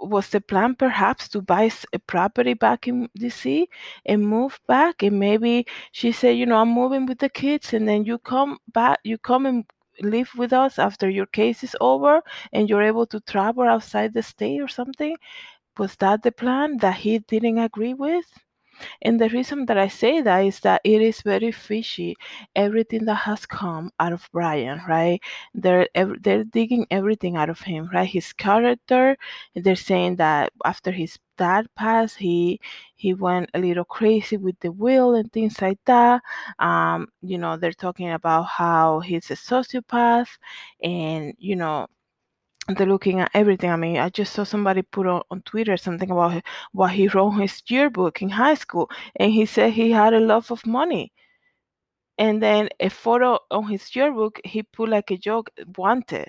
was 0.00 0.30
the 0.30 0.40
plan 0.40 0.74
perhaps 0.76 1.28
to 1.30 1.42
buy 1.42 1.70
a 1.92 1.98
property 2.00 2.54
back 2.54 2.88
in 2.88 3.08
DC 3.18 3.66
and 4.06 4.26
move 4.26 4.60
back? 4.68 5.02
And 5.04 5.18
maybe 5.20 5.66
she 5.92 6.12
said, 6.12 6.36
you 6.36 6.46
know, 6.46 6.56
I'm 6.56 6.70
moving 6.70 7.06
with 7.06 7.18
the 7.20 7.28
kids, 7.30 7.72
and 7.74 7.88
then 7.88 8.04
you 8.04 8.18
come 8.18 8.58
back, 8.74 8.98
you 9.04 9.18
come 9.18 9.46
and 9.46 9.64
live 10.02 10.30
with 10.36 10.52
us 10.52 10.78
after 10.78 11.08
your 11.10 11.26
case 11.26 11.62
is 11.64 11.76
over, 11.80 12.22
and 12.52 12.68
you're 12.68 12.82
able 12.82 13.06
to 13.06 13.20
travel 13.20 13.64
outside 13.64 14.14
the 14.14 14.22
state 14.22 14.60
or 14.60 14.68
something. 14.68 15.16
Was 15.80 15.96
that 15.96 16.22
the 16.22 16.30
plan 16.30 16.76
that 16.78 16.96
he 16.96 17.20
didn't 17.20 17.56
agree 17.56 17.94
with? 17.94 18.26
And 19.00 19.18
the 19.18 19.30
reason 19.30 19.64
that 19.66 19.78
I 19.78 19.88
say 19.88 20.20
that 20.20 20.40
is 20.40 20.60
that 20.60 20.82
it 20.84 21.00
is 21.00 21.22
very 21.22 21.52
fishy. 21.52 22.16
Everything 22.54 23.06
that 23.06 23.14
has 23.28 23.46
come 23.46 23.90
out 23.98 24.12
of 24.12 24.28
Brian, 24.30 24.82
right? 24.86 25.22
They're 25.54 25.88
they're 26.20 26.44
digging 26.44 26.86
everything 26.90 27.36
out 27.36 27.48
of 27.48 27.60
him, 27.60 27.88
right? 27.94 28.06
His 28.08 28.34
character. 28.34 29.16
They're 29.54 29.74
saying 29.90 30.16
that 30.16 30.52
after 30.66 30.90
his 30.90 31.18
dad 31.38 31.66
passed, 31.76 32.18
he 32.18 32.60
he 32.96 33.14
went 33.14 33.48
a 33.54 33.58
little 33.58 33.86
crazy 33.86 34.36
with 34.36 34.60
the 34.60 34.72
will 34.72 35.14
and 35.14 35.32
things 35.32 35.62
like 35.62 35.80
that. 35.86 36.20
Um, 36.58 37.08
you 37.22 37.38
know, 37.38 37.56
they're 37.56 37.72
talking 37.72 38.10
about 38.12 38.44
how 38.44 39.00
he's 39.00 39.30
a 39.30 39.34
sociopath, 39.34 40.28
and 40.82 41.34
you 41.38 41.56
know 41.56 41.86
they're 42.76 42.86
looking 42.86 43.20
at 43.20 43.30
everything. 43.34 43.70
I 43.70 43.76
mean, 43.76 43.98
I 43.98 44.08
just 44.10 44.32
saw 44.32 44.44
somebody 44.44 44.82
put 44.82 45.06
on, 45.06 45.22
on 45.30 45.42
Twitter 45.42 45.76
something 45.76 46.10
about 46.10 46.42
what 46.72 46.92
he 46.92 47.08
wrote 47.08 47.30
his 47.32 47.62
yearbook 47.68 48.22
in 48.22 48.28
high 48.30 48.54
school, 48.54 48.90
and 49.16 49.32
he 49.32 49.46
said 49.46 49.72
he 49.72 49.90
had 49.90 50.14
a 50.14 50.20
love 50.20 50.50
of 50.50 50.66
money. 50.66 51.12
And 52.18 52.40
then 52.40 52.68
a 52.78 52.88
photo 52.88 53.40
on 53.50 53.66
his 53.68 53.96
yearbook, 53.96 54.40
he 54.44 54.62
put 54.62 54.88
like 54.90 55.10
a 55.10 55.16
joke, 55.16 55.50
wanted. 55.76 56.28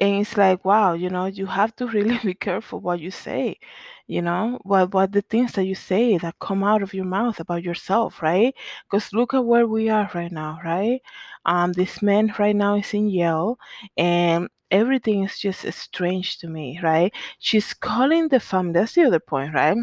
And 0.00 0.20
it's 0.22 0.36
like, 0.36 0.64
wow, 0.64 0.92
you 0.94 1.10
know, 1.10 1.26
you 1.26 1.46
have 1.46 1.74
to 1.76 1.86
really 1.94 2.18
be 2.18 2.34
careful 2.34 2.80
what 2.80 3.00
you 3.00 3.10
say, 3.10 3.58
you 4.06 4.22
know, 4.22 4.58
what 4.62 4.92
what 4.94 5.12
the 5.12 5.22
things 5.22 5.52
that 5.54 5.64
you 5.64 5.74
say 5.74 6.18
that 6.18 6.38
come 6.40 6.62
out 6.64 6.82
of 6.82 6.94
your 6.94 7.04
mouth 7.04 7.40
about 7.40 7.64
yourself, 7.64 8.22
right? 8.22 8.54
Because 8.90 9.12
look 9.12 9.34
at 9.34 9.44
where 9.44 9.66
we 9.66 9.88
are 9.90 10.10
right 10.14 10.30
now, 10.32 10.58
right? 10.64 11.00
Um, 11.46 11.72
this 11.72 12.00
man 12.02 12.32
right 12.38 12.54
now 12.56 12.76
is 12.76 12.94
in 12.94 13.08
Yale, 13.08 13.58
and 13.96 14.48
everything 14.70 15.24
is 15.24 15.38
just 15.38 15.70
strange 15.72 16.38
to 16.38 16.48
me, 16.48 16.78
right? 16.82 17.12
She's 17.38 17.74
calling 17.74 18.28
the 18.28 18.40
family. 18.40 18.72
That's 18.74 18.94
the 18.94 19.04
other 19.04 19.20
point, 19.20 19.54
right? 19.54 19.76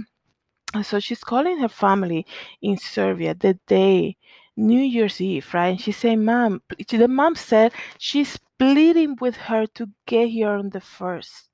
So 0.84 1.00
she's 1.00 1.24
calling 1.24 1.60
her 1.60 1.70
family 1.70 2.26
in 2.62 2.78
Serbia 2.78 3.34
the 3.34 3.58
day 3.68 4.18
New 4.58 4.82
Year's 4.82 5.20
Eve, 5.22 5.54
right? 5.54 5.70
And 5.70 5.82
she 5.82 5.92
said, 5.92 6.20
"Mom," 6.20 6.62
the 6.90 7.08
mom 7.08 7.36
said 7.36 7.74
she's 7.98 8.38
pleading 8.58 9.18
with 9.20 9.36
her 9.36 9.66
to 9.68 9.90
get 10.06 10.30
here 10.30 10.50
on 10.52 10.70
the 10.70 10.82
first. 10.82 11.52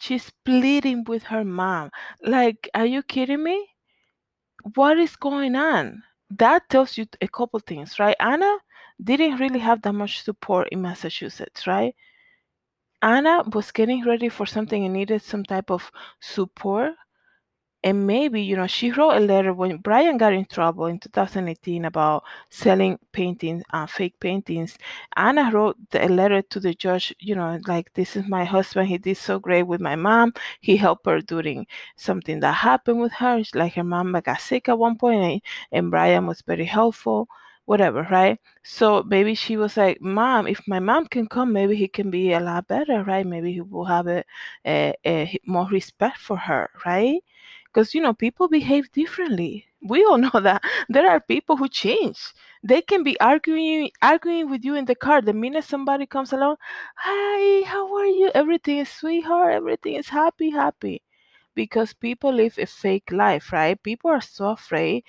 She's 0.00 0.30
pleading 0.44 1.04
with 1.04 1.24
her 1.24 1.44
mom. 1.44 1.90
Like, 2.22 2.68
are 2.74 2.86
you 2.86 3.02
kidding 3.02 3.42
me? 3.42 3.68
What 4.74 4.98
is 4.98 5.16
going 5.16 5.56
on? 5.56 6.02
That 6.30 6.68
tells 6.68 6.96
you 6.96 7.06
a 7.20 7.28
couple 7.28 7.58
things, 7.60 7.98
right? 7.98 8.16
Ana 8.20 8.58
didn't 9.02 9.38
really 9.38 9.58
have 9.60 9.82
that 9.82 9.92
much 9.92 10.22
support 10.22 10.68
in 10.70 10.82
Massachusetts, 10.82 11.66
right? 11.66 11.94
Ana 13.02 13.42
was 13.52 13.70
getting 13.70 14.04
ready 14.04 14.28
for 14.28 14.46
something 14.46 14.84
and 14.84 14.92
needed 14.92 15.22
some 15.22 15.44
type 15.44 15.70
of 15.70 15.90
support 16.20 16.94
and 17.84 18.06
maybe 18.06 18.42
you 18.42 18.56
know 18.56 18.66
she 18.66 18.90
wrote 18.90 19.12
a 19.16 19.20
letter 19.20 19.52
when 19.54 19.76
brian 19.78 20.18
got 20.18 20.32
in 20.32 20.44
trouble 20.46 20.86
in 20.86 20.98
2018 20.98 21.84
about 21.84 22.24
selling 22.50 22.98
paintings 23.12 23.62
uh, 23.72 23.86
fake 23.86 24.18
paintings. 24.20 24.76
Ana 25.16 25.50
wrote 25.52 25.76
a 25.94 26.08
letter 26.08 26.42
to 26.42 26.60
the 26.60 26.74
judge 26.74 27.14
you 27.20 27.34
know 27.34 27.58
like 27.66 27.92
this 27.94 28.16
is 28.16 28.26
my 28.26 28.44
husband. 28.44 28.88
He 28.88 28.98
did 28.98 29.16
so 29.16 29.38
great 29.38 29.62
with 29.64 29.80
my 29.80 29.94
mom. 29.96 30.32
He 30.60 30.76
helped 30.76 31.06
her 31.06 31.20
during 31.20 31.66
something 31.96 32.40
that 32.40 32.52
happened 32.54 33.00
with 33.00 33.12
her. 33.12 33.42
Like 33.54 33.74
her 33.74 33.84
mom 33.84 34.12
got 34.24 34.40
sick 34.40 34.68
at 34.68 34.78
one 34.78 34.96
point 34.98 35.22
and, 35.22 35.42
and 35.72 35.90
brian 35.90 36.26
was 36.26 36.42
very 36.42 36.64
helpful 36.64 37.28
whatever 37.70 38.02
right? 38.10 38.38
So 38.62 39.02
maybe 39.06 39.34
she 39.34 39.56
was 39.56 39.76
like 39.76 40.00
mom 40.00 40.46
if 40.48 40.60
my 40.66 40.80
mom 40.80 41.06
can 41.06 41.26
come 41.28 41.52
maybe 41.52 41.76
he 41.76 41.88
can 41.88 42.10
be 42.10 42.32
a 42.32 42.40
lot 42.40 42.66
better 42.68 43.04
right? 43.04 43.26
Maybe 43.26 43.52
he 43.52 43.60
will 43.60 43.84
have 43.84 44.06
a, 44.08 44.24
a, 44.66 44.94
a 45.06 45.38
more 45.46 45.68
respect 45.68 46.18
for 46.18 46.36
her 46.36 46.70
right? 46.86 47.20
Because 47.66 47.94
you 47.94 48.00
know 48.00 48.14
people 48.14 48.48
behave 48.48 48.90
differently. 48.92 49.66
We 49.82 50.04
all 50.04 50.18
know 50.26 50.40
that. 50.48 50.62
There 50.88 51.08
are 51.08 51.20
people 51.20 51.56
who 51.56 51.68
change. 51.68 52.18
They 52.62 52.82
can 52.82 53.02
be 53.04 53.18
arguing 53.20 53.90
arguing 54.02 54.50
with 54.50 54.64
you 54.64 54.74
in 54.74 54.84
the 54.86 54.94
car 54.94 55.20
the 55.22 55.32
minute 55.32 55.64
somebody 55.64 56.06
comes 56.06 56.32
along 56.32 56.56
hi 56.96 57.62
how 57.66 57.84
are 57.96 58.06
you? 58.06 58.30
Everything 58.34 58.78
is 58.78 58.88
sweetheart. 58.90 59.54
Everything 59.54 59.94
is 59.94 60.08
happy 60.08 60.50
happy. 60.50 61.02
Because 61.54 61.92
people 61.92 62.32
live 62.32 62.58
a 62.58 62.66
fake 62.66 63.10
life 63.12 63.52
right? 63.52 63.82
People 63.82 64.10
are 64.10 64.20
so 64.22 64.50
afraid 64.50 65.04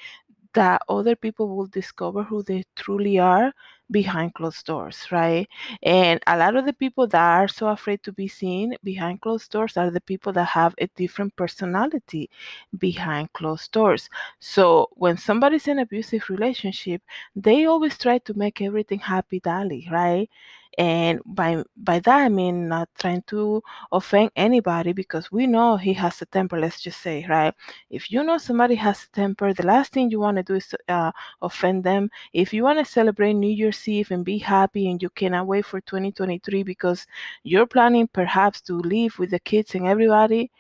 that 0.60 0.82
other 0.89 1.16
people 1.16 1.48
will 1.56 1.68
discover 1.68 2.24
who 2.24 2.44
they 2.44 2.63
truly 2.75 3.18
are 3.20 3.51
behind 3.92 4.34
closed 4.36 4.66
doors, 4.66 5.08
right? 5.12 5.48
And 5.84 6.20
a 6.28 6.38
lot 6.38 6.56
of 6.56 6.66
the 6.66 6.74
people 6.74 7.08
that 7.08 7.22
are 7.39 7.48
so 7.48 7.68
afraid 7.70 8.04
to 8.04 8.12
be 8.13 8.28
seen 8.28 8.75
behind 8.84 9.22
closed 9.22 9.51
doors 9.51 9.78
are 9.78 9.89
the 9.92 10.01
people 10.01 10.32
that 10.34 10.46
have 10.60 10.75
a 10.78 10.88
different 10.96 11.36
personality 11.36 12.30
behind 12.78 13.34
closed 13.34 13.72
doors. 13.72 14.10
So 14.39 14.89
when 14.94 15.18
somebody's 15.18 15.68
in 15.68 15.80
abusive 15.80 16.30
relationship, 16.30 17.01
they 17.36 17.66
always 17.66 17.98
try 17.98 18.20
to 18.20 18.34
make 18.34 18.62
everything 18.62 19.00
happy 19.00 19.39
dally, 19.39 19.88
right? 19.92 20.30
And 20.78 21.20
by 21.26 21.64
by 21.78 22.00
that 22.00 22.18
I 22.22 22.30
mean 22.30 22.68
not 22.70 22.90
trying 23.00 23.24
to 23.28 23.62
offend 23.92 24.32
anybody 24.36 24.94
because 24.94 25.32
we 25.32 25.48
know 25.48 25.78
he 25.78 25.94
has 25.94 26.22
a 26.22 26.26
temper, 26.26 26.60
let's 26.60 26.80
just 26.82 27.02
say, 27.02 27.26
right? 27.28 27.54
If 27.90 28.12
you 28.12 28.24
know 28.24 28.38
somebody 28.38 28.76
has 28.76 29.04
a 29.04 29.10
temper, 29.16 29.54
the 29.54 29.66
last 29.66 29.92
thing 29.92 30.10
you 30.12 30.20
want 30.20 30.38
to 30.38 30.44
do 30.44 30.56
is 30.56 30.74
uh, 30.88 31.12
offend 31.42 31.84
them. 31.84 32.10
If 32.34 32.54
you 32.54 32.64
want 32.64 32.80
to 32.80 32.86
celebrate 32.86 33.34
New 33.34 33.50
Year's 33.52 33.88
Eve 33.88 34.12
and 34.12 34.24
be 34.24 34.38
happy 34.38 34.90
and 34.90 35.02
you 35.02 35.10
cannot 35.10 35.48
wait 35.48 35.66
for 35.66 35.82
2023 35.82 36.64
because 36.64 37.06
you're 37.44 37.68
planning 37.68 38.08
perhaps 38.08 38.62
to 38.62 38.76
live 38.76 39.18
with 39.20 39.32
the 39.32 39.40
kids 39.40 39.76
and 39.76 39.88
everybody, 39.88 40.52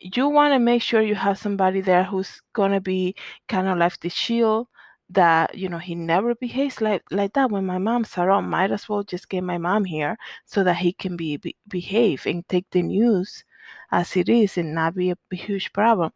you 0.00 0.28
want 0.28 0.52
to 0.52 0.58
make 0.58 0.82
sure 0.82 1.00
you 1.02 1.14
have 1.14 1.38
somebody 1.38 1.80
there 1.80 2.04
who's 2.04 2.40
going 2.54 2.72
to 2.72 2.80
be 2.80 3.14
kind 3.48 3.68
of 3.68 3.78
like 3.78 3.98
the 4.00 4.08
shield 4.08 4.66
that 5.12 5.56
you 5.56 5.68
know 5.68 5.78
he 5.78 5.94
never 5.94 6.34
behaves 6.34 6.80
like 6.80 7.02
like 7.10 7.32
that 7.34 7.50
when 7.50 7.66
my 7.66 7.78
mom's 7.78 8.16
around 8.18 8.48
might 8.48 8.70
as 8.70 8.88
well 8.88 9.02
just 9.02 9.28
get 9.28 9.42
my 9.42 9.58
mom 9.58 9.84
here 9.84 10.16
so 10.46 10.64
that 10.64 10.76
he 10.76 10.92
can 10.92 11.16
be, 11.16 11.36
be 11.36 11.56
behave 11.68 12.26
and 12.26 12.48
take 12.48 12.68
the 12.70 12.82
news 12.82 13.44
as 13.90 14.16
it 14.16 14.28
is 14.28 14.58
and 14.58 14.74
not 14.74 14.94
be 14.94 15.10
a, 15.10 15.16
a 15.32 15.36
huge 15.36 15.72
problem 15.72 16.10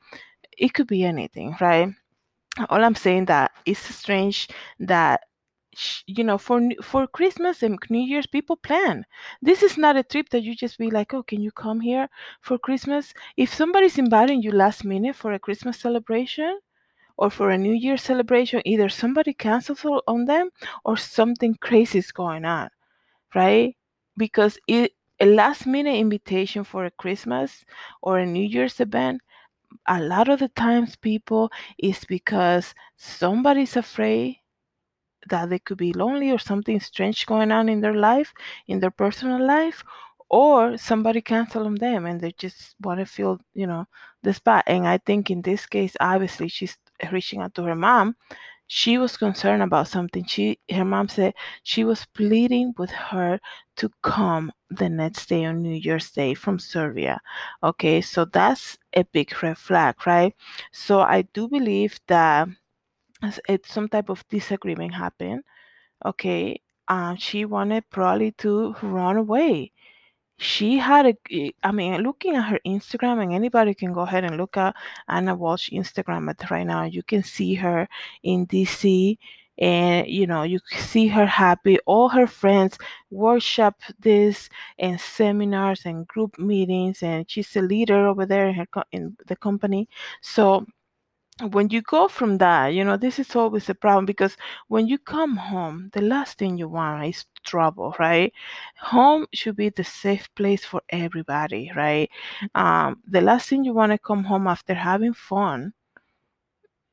it 0.56 0.74
could 0.74 0.86
be 0.86 1.04
anything, 1.04 1.56
right? 1.60 1.90
All 2.70 2.82
I'm 2.82 2.94
saying 2.94 3.26
that 3.26 3.52
it's 3.66 3.80
strange 3.94 4.48
that 4.80 5.20
you 6.06 6.24
know 6.24 6.38
for 6.38 6.60
for 6.82 7.06
Christmas 7.06 7.62
and 7.62 7.78
New 7.90 8.00
Year's 8.00 8.26
people 8.26 8.56
plan. 8.56 9.04
This 9.42 9.62
is 9.62 9.76
not 9.76 9.96
a 9.96 10.02
trip 10.02 10.30
that 10.30 10.42
you 10.42 10.54
just 10.56 10.78
be 10.78 10.90
like, 10.90 11.12
oh, 11.12 11.22
can 11.22 11.42
you 11.42 11.52
come 11.52 11.80
here 11.80 12.08
for 12.40 12.58
Christmas? 12.58 13.12
If 13.36 13.52
somebody's 13.52 13.98
inviting 13.98 14.42
you 14.42 14.52
last 14.52 14.84
minute 14.84 15.16
for 15.16 15.32
a 15.32 15.38
Christmas 15.38 15.78
celebration 15.78 16.58
or 17.18 17.30
for 17.30 17.50
a 17.50 17.58
New 17.58 17.72
Year 17.72 17.96
celebration, 17.96 18.62
either 18.64 18.88
somebody 18.88 19.32
cancels 19.34 19.84
on 20.06 20.24
them 20.26 20.50
or 20.84 20.96
something 20.96 21.54
crazy 21.60 21.98
is 21.98 22.12
going 22.12 22.44
on, 22.44 22.68
right? 23.34 23.76
Because 24.16 24.58
it 24.68 24.92
a 25.20 25.26
last 25.26 25.66
minute 25.66 25.96
invitation 25.96 26.64
for 26.64 26.84
a 26.84 26.90
Christmas 26.92 27.64
or 28.02 28.18
a 28.18 28.26
New 28.26 28.44
Year's 28.44 28.80
event 28.80 29.20
a 29.88 30.00
lot 30.00 30.28
of 30.28 30.38
the 30.40 30.48
times 30.48 30.96
people 30.96 31.50
is 31.78 32.04
because 32.04 32.74
somebody's 32.96 33.76
afraid 33.76 34.38
that 35.28 35.50
they 35.50 35.58
could 35.58 35.78
be 35.78 35.92
lonely 35.92 36.30
or 36.30 36.38
something 36.38 36.78
strange 36.80 37.26
going 37.26 37.50
on 37.50 37.68
in 37.68 37.80
their 37.80 37.94
life 37.94 38.32
in 38.68 38.80
their 38.80 38.90
personal 38.90 39.44
life 39.44 39.82
or 40.28 40.76
somebody 40.76 41.20
cancel 41.20 41.66
on 41.66 41.74
them 41.76 42.06
and 42.06 42.20
they 42.20 42.32
just 42.38 42.74
want 42.82 43.00
to 43.00 43.06
feel 43.06 43.40
you 43.54 43.66
know 43.66 43.86
the 44.22 44.32
spot 44.32 44.64
and 44.66 44.86
i 44.86 44.98
think 44.98 45.30
in 45.30 45.42
this 45.42 45.66
case 45.66 45.96
obviously 46.00 46.48
she's 46.48 46.76
reaching 47.12 47.40
out 47.40 47.54
to 47.54 47.62
her 47.64 47.74
mom 47.76 48.16
she 48.68 48.98
was 48.98 49.16
concerned 49.16 49.62
about 49.62 49.86
something. 49.88 50.24
She 50.24 50.58
her 50.70 50.84
mom 50.84 51.08
said 51.08 51.34
she 51.62 51.84
was 51.84 52.04
pleading 52.14 52.74
with 52.78 52.90
her 52.90 53.38
to 53.76 53.90
come 54.02 54.50
the 54.70 54.88
next 54.88 55.28
day 55.28 55.44
on 55.44 55.62
new 55.62 55.74
year's 55.76 56.10
day 56.10 56.34
from 56.34 56.58
serbia. 56.58 57.20
Okay 57.62 58.00
so 58.00 58.24
that's 58.24 58.76
a 58.94 59.04
big 59.04 59.30
red 59.42 59.56
flag 59.58 59.94
right? 60.06 60.34
So 60.72 61.00
i 61.00 61.22
do 61.22 61.48
believe 61.48 62.00
that 62.08 62.48
it's 63.48 63.72
some 63.72 63.88
type 63.88 64.08
of 64.10 64.26
disagreement 64.28 64.94
happened 64.94 65.42
okay? 66.04 66.60
Uh, 66.88 67.14
she 67.16 67.44
wanted 67.44 67.84
probably 67.90 68.32
to 68.32 68.74
run 68.82 69.16
away 69.16 69.72
she 70.38 70.76
had 70.76 71.06
a 71.06 71.16
eh, 71.30 71.50
i 71.62 71.72
mean 71.72 72.02
looking 72.02 72.36
at 72.36 72.44
her 72.44 72.60
instagram 72.66 73.22
and 73.22 73.32
anybody 73.32 73.72
can 73.74 73.92
go 73.92 74.00
ahead 74.00 74.24
and 74.24 74.36
look 74.36 74.56
at 74.56 74.74
ana 75.08 75.36
walshe 75.36 75.72
instagram 75.72 76.28
at 76.28 76.50
right 76.50 76.66
now 76.66 76.84
you 76.84 77.02
can 77.02 77.22
see 77.22 77.54
her 77.54 77.88
in 78.22 78.46
dc 78.46 79.16
and 79.58 80.06
you 80.06 80.26
know 80.26 80.42
you 80.42 80.58
see 80.76 81.06
her 81.06 81.26
happy. 81.26 81.78
All 81.86 82.08
her 82.08 82.26
friends 82.26 82.78
workshop 83.10 83.80
this 83.98 84.48
and 84.78 85.00
seminars 85.00 85.82
and 85.84 86.06
group 86.06 86.38
meetings 86.38 87.02
and 87.02 87.28
she's 87.30 87.54
a 87.56 87.62
leader 87.62 88.06
over 88.06 88.26
there 88.26 88.48
in 88.48 88.54
her 88.54 88.66
in 88.92 89.16
the 89.26 89.36
company. 89.36 89.88
So 90.20 90.66
when 91.50 91.68
you 91.68 91.82
go 91.82 92.08
from 92.08 92.38
that, 92.38 92.68
you 92.68 92.82
know, 92.84 92.96
this 92.96 93.18
is 93.18 93.36
always 93.36 93.68
a 93.68 93.74
problem 93.74 94.06
because 94.06 94.36
when 94.68 94.86
you 94.86 94.98
come 94.98 95.36
home, 95.36 95.90
the 95.92 96.00
last 96.00 96.38
thing 96.38 96.56
you 96.56 96.68
want 96.68 97.04
is 97.06 97.26
trouble, 97.44 97.94
right? 97.98 98.32
Home 98.80 99.26
should 99.34 99.56
be 99.56 99.68
the 99.68 99.84
safe 99.84 100.34
place 100.34 100.64
for 100.64 100.82
everybody, 100.88 101.70
right? 101.76 102.10
Um, 102.54 103.02
the 103.06 103.20
last 103.20 103.48
thing 103.50 103.64
you 103.64 103.74
want 103.74 103.92
to 103.92 103.98
come 103.98 104.24
home 104.24 104.46
after 104.46 104.72
having 104.74 105.12
fun 105.12 105.74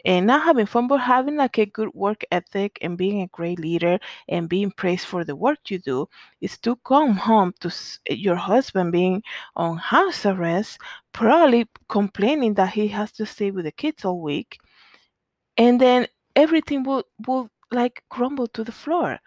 and 0.06 0.28
not 0.28 0.44
having 0.44 0.66
fun, 0.66 0.88
but 0.88 0.98
having 0.98 1.38
like 1.38 1.58
a 1.58 1.66
good 1.66 1.90
work 1.94 2.24
ethic 2.32 2.78
and 2.82 2.98
being 2.98 3.22
a 3.22 3.28
great 3.28 3.60
leader 3.60 4.00
and 4.28 4.50
being 4.50 4.72
praised 4.72 5.06
for 5.06 5.24
the 5.24 5.36
work 5.36 5.60
you 5.70 5.80
do 5.80 6.08
is 6.42 6.58
to 6.60 6.76
come 6.86 7.14
home 7.16 7.54
to 7.62 7.70
eh, 8.08 8.14
your 8.14 8.36
husband 8.36 8.92
being 8.92 9.24
on 9.56 9.78
house 9.78 10.26
arrest, 10.26 10.78
probably 11.14 11.68
complaining 11.90 12.54
that 12.56 12.74
he 12.74 12.88
has 12.88 13.12
to 13.14 13.26
stay 13.26 13.52
with 13.52 13.66
the 13.66 13.72
kids 13.72 14.04
all 14.04 14.20
week. 14.20 14.60
And 15.58 15.80
then 15.80 16.08
everything 16.36 16.84
will, 16.84 17.04
will 17.28 17.50
like 17.72 18.04
crumble 18.10 18.48
to 18.48 18.64
the 18.64 18.72
floor 18.72 19.20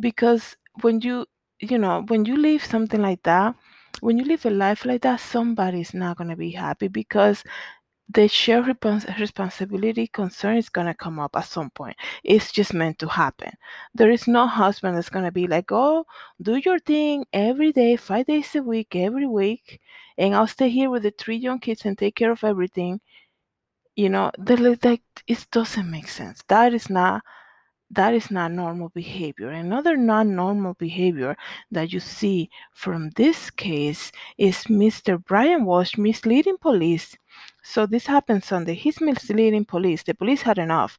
because 0.00 0.56
when 0.82 1.00
you, 1.00 1.26
you 1.60 1.78
know, 1.78 2.02
when 2.08 2.24
you 2.24 2.36
leave 2.36 2.64
something 2.64 3.00
like 3.00 3.22
that, 3.22 3.54
when 4.00 4.18
you 4.18 4.24
live 4.24 4.44
a 4.44 4.50
life 4.50 4.84
like 4.84 5.02
that, 5.02 5.20
somebody's 5.20 5.94
not 5.94 6.18
going 6.18 6.28
to 6.28 6.36
be 6.36 6.50
happy 6.50 6.88
because 6.88 7.42
the 8.08 8.28
shared 8.28 8.64
respons- 8.66 9.18
responsibility 9.18 10.06
concern 10.06 10.56
is 10.56 10.68
going 10.68 10.86
to 10.86 10.94
come 10.94 11.18
up 11.18 11.34
at 11.36 11.46
some 11.46 11.70
point. 11.70 11.96
It's 12.22 12.52
just 12.52 12.72
meant 12.72 12.98
to 13.00 13.08
happen. 13.08 13.50
There 13.94 14.10
is 14.10 14.28
no 14.28 14.46
husband 14.46 14.96
that's 14.96 15.08
going 15.08 15.24
to 15.24 15.32
be 15.32 15.46
like, 15.46 15.72
oh, 15.72 16.06
do 16.40 16.56
your 16.56 16.78
thing 16.78 17.24
every 17.32 17.72
day, 17.72 17.96
five 17.96 18.26
days 18.26 18.54
a 18.54 18.62
week, 18.62 18.94
every 18.94 19.26
week, 19.26 19.80
and 20.18 20.34
I'll 20.34 20.46
stay 20.46 20.68
here 20.68 20.90
with 20.90 21.02
the 21.02 21.10
three 21.10 21.36
young 21.36 21.58
kids 21.58 21.84
and 21.84 21.98
take 21.98 22.14
care 22.14 22.30
of 22.30 22.44
everything. 22.44 23.00
You 23.96 24.10
know, 24.10 24.30
like 24.38 25.02
it 25.26 25.46
doesn't 25.50 25.90
make 25.90 26.08
sense. 26.08 26.42
That 26.48 26.74
is 26.74 26.90
not 26.90 27.22
that 27.90 28.14
is 28.14 28.30
not 28.30 28.52
normal 28.52 28.88
behavior. 28.90 29.50
Another 29.50 29.96
non 29.96 30.34
normal 30.34 30.74
behavior 30.74 31.36
that 31.70 31.92
you 31.92 32.00
see 32.00 32.50
from 32.72 33.10
this 33.10 33.50
case 33.50 34.10
is 34.38 34.64
Mr. 34.64 35.22
Brian 35.24 35.64
Walshe 35.64 35.96
misleading 35.96 36.58
police. 36.58 37.16
So 37.62 37.86
this 37.86 38.06
happened 38.06 38.44
Sunday. 38.44 38.74
He's 38.74 39.00
misleading 39.00 39.64
police. 39.64 40.02
The 40.02 40.14
police 40.14 40.42
had 40.42 40.58
enough. 40.58 40.98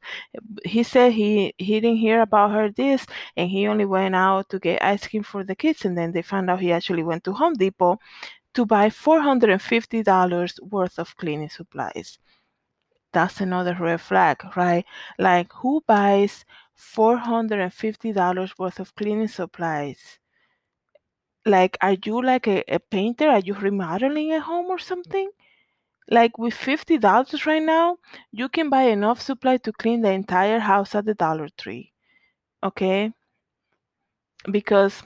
He 0.64 0.82
said 0.82 1.12
he, 1.12 1.54
he 1.58 1.80
didn't 1.80 1.98
hear 1.98 2.20
about 2.20 2.52
her 2.52 2.70
this 2.70 3.06
and 3.36 3.50
he 3.50 3.66
only 3.66 3.84
went 3.86 4.14
out 4.14 4.48
to 4.50 4.58
get 4.58 4.82
ice 4.82 5.06
cream 5.06 5.22
for 5.22 5.44
the 5.44 5.54
kids. 5.56 5.84
And 5.84 5.96
then 5.96 6.12
they 6.12 6.22
found 6.22 6.50
out 6.50 6.60
he 6.60 6.72
actually 6.72 7.02
went 7.02 7.24
to 7.24 7.32
Home 7.32 7.54
Depot 7.54 7.98
to 8.54 8.66
buy 8.66 8.90
$450 8.90 10.60
worth 10.62 10.98
of 10.98 11.16
cleaning 11.16 11.48
supplies. 11.50 12.18
That's 13.12 13.40
another 13.42 13.74
red 13.78 14.00
flag, 14.00 14.42
right? 14.56 14.86
Like, 15.18 15.52
who 15.52 15.82
buys 15.86 16.46
$450 16.74 18.58
worth 18.58 18.80
of 18.80 18.94
cleaning 18.94 19.28
supplies. 19.28 20.18
Like, 21.44 21.76
are 21.80 21.96
you 22.04 22.22
like 22.22 22.46
a, 22.46 22.62
a 22.72 22.78
painter? 22.78 23.28
Are 23.28 23.40
you 23.40 23.54
remodeling 23.54 24.32
a 24.32 24.40
home 24.40 24.66
or 24.66 24.78
something? 24.78 25.30
Like 26.10 26.38
with 26.38 26.54
$50 26.54 27.46
right 27.46 27.62
now, 27.62 27.98
you 28.32 28.48
can 28.48 28.70
buy 28.70 28.84
enough 28.84 29.20
supply 29.20 29.58
to 29.58 29.72
clean 29.72 30.00
the 30.00 30.10
entire 30.10 30.58
house 30.58 30.94
at 30.94 31.04
the 31.04 31.14
Dollar 31.14 31.48
Tree. 31.56 31.92
Okay? 32.62 33.12
Because 34.50 35.02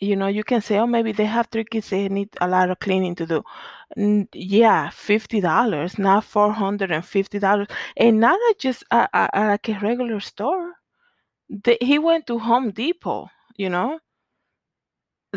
you 0.00 0.16
know, 0.16 0.28
you 0.28 0.44
can 0.44 0.60
say, 0.60 0.78
oh, 0.78 0.86
maybe 0.86 1.12
they 1.12 1.26
have 1.26 1.48
three 1.48 1.64
kids, 1.64 1.90
they 1.90 2.08
need 2.08 2.30
a 2.40 2.48
lot 2.48 2.70
of 2.70 2.78
cleaning 2.80 3.14
to 3.16 3.26
do. 3.26 3.42
yeah, 4.32 4.90
fifty 4.90 5.40
dollars, 5.40 5.98
not 5.98 6.24
four 6.24 6.52
hundred 6.52 6.90
and 6.90 7.04
fifty 7.04 7.38
dollars, 7.38 7.68
and 7.96 8.20
not 8.20 8.38
just 8.58 8.84
a, 8.90 9.08
like 9.34 9.68
a 9.68 9.78
regular 9.82 10.20
store. 10.20 10.72
He 11.80 11.98
went 11.98 12.26
to 12.28 12.38
Home 12.38 12.70
Depot, 12.70 13.28
you 13.56 13.68
know, 13.68 13.98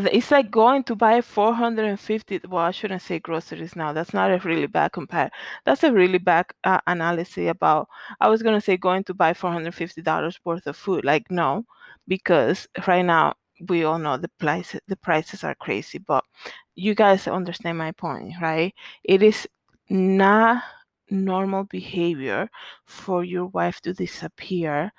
it's 0.06 0.32
like 0.32 0.52
going 0.52 0.84
to 0.84 0.96
buy 0.96 1.22
450 1.22 2.42
well 2.50 2.64
i 2.66 2.72
shouldn't 2.72 3.02
say 3.02 3.20
groceries 3.20 3.76
now 3.76 3.92
that's 3.94 4.14
not 4.14 4.32
a 4.32 4.38
really 4.48 4.68
bad 4.68 4.92
compare 4.92 5.32
that's 5.66 5.84
a 5.84 5.92
really 5.92 6.18
bad 6.20 6.46
uh, 6.64 6.80
analysis 6.88 7.50
about 7.50 7.88
i 8.22 8.30
was 8.30 8.44
going 8.44 8.56
to 8.56 8.62
say 8.62 8.78
going 8.78 9.04
to 9.04 9.14
buy 9.14 9.34
450 9.34 10.02
dollars 10.02 10.40
worth 10.46 10.68
of 10.68 10.76
food 10.76 11.04
like 11.04 11.30
no 11.32 11.66
because 12.08 12.68
right 12.88 13.04
now 13.06 13.34
we 13.70 13.84
all 13.84 13.98
know 13.98 14.18
the 14.18 14.30
prices 14.40 14.80
the 14.88 14.96
prices 14.98 15.44
are 15.44 15.56
crazy 15.56 15.98
but 15.98 16.24
you 16.76 16.94
guys 16.94 17.28
understand 17.28 17.78
my 17.78 17.92
point 17.92 18.34
right? 18.42 18.74
It 19.04 19.24
is 19.24 19.48
not 19.90 20.64
normal 21.10 21.64
behavior 21.64 22.50
for 22.86 23.24
your 23.24 23.48
wife 23.48 23.82
to 23.82 23.94
disappear 23.94 24.92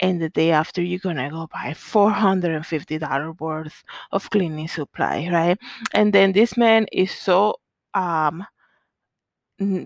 and 0.00 0.20
the 0.20 0.28
day 0.30 0.50
after 0.50 0.82
you're 0.82 0.98
gonna 0.98 1.30
go 1.30 1.46
buy 1.52 1.74
$450 1.74 3.40
worth 3.40 3.82
of 4.12 4.28
cleaning 4.30 4.68
supply 4.68 5.28
right? 5.32 5.58
And 5.94 6.12
then 6.12 6.32
this 6.32 6.56
man 6.56 6.86
is 6.92 7.10
so 7.12 7.56
um 7.94 8.44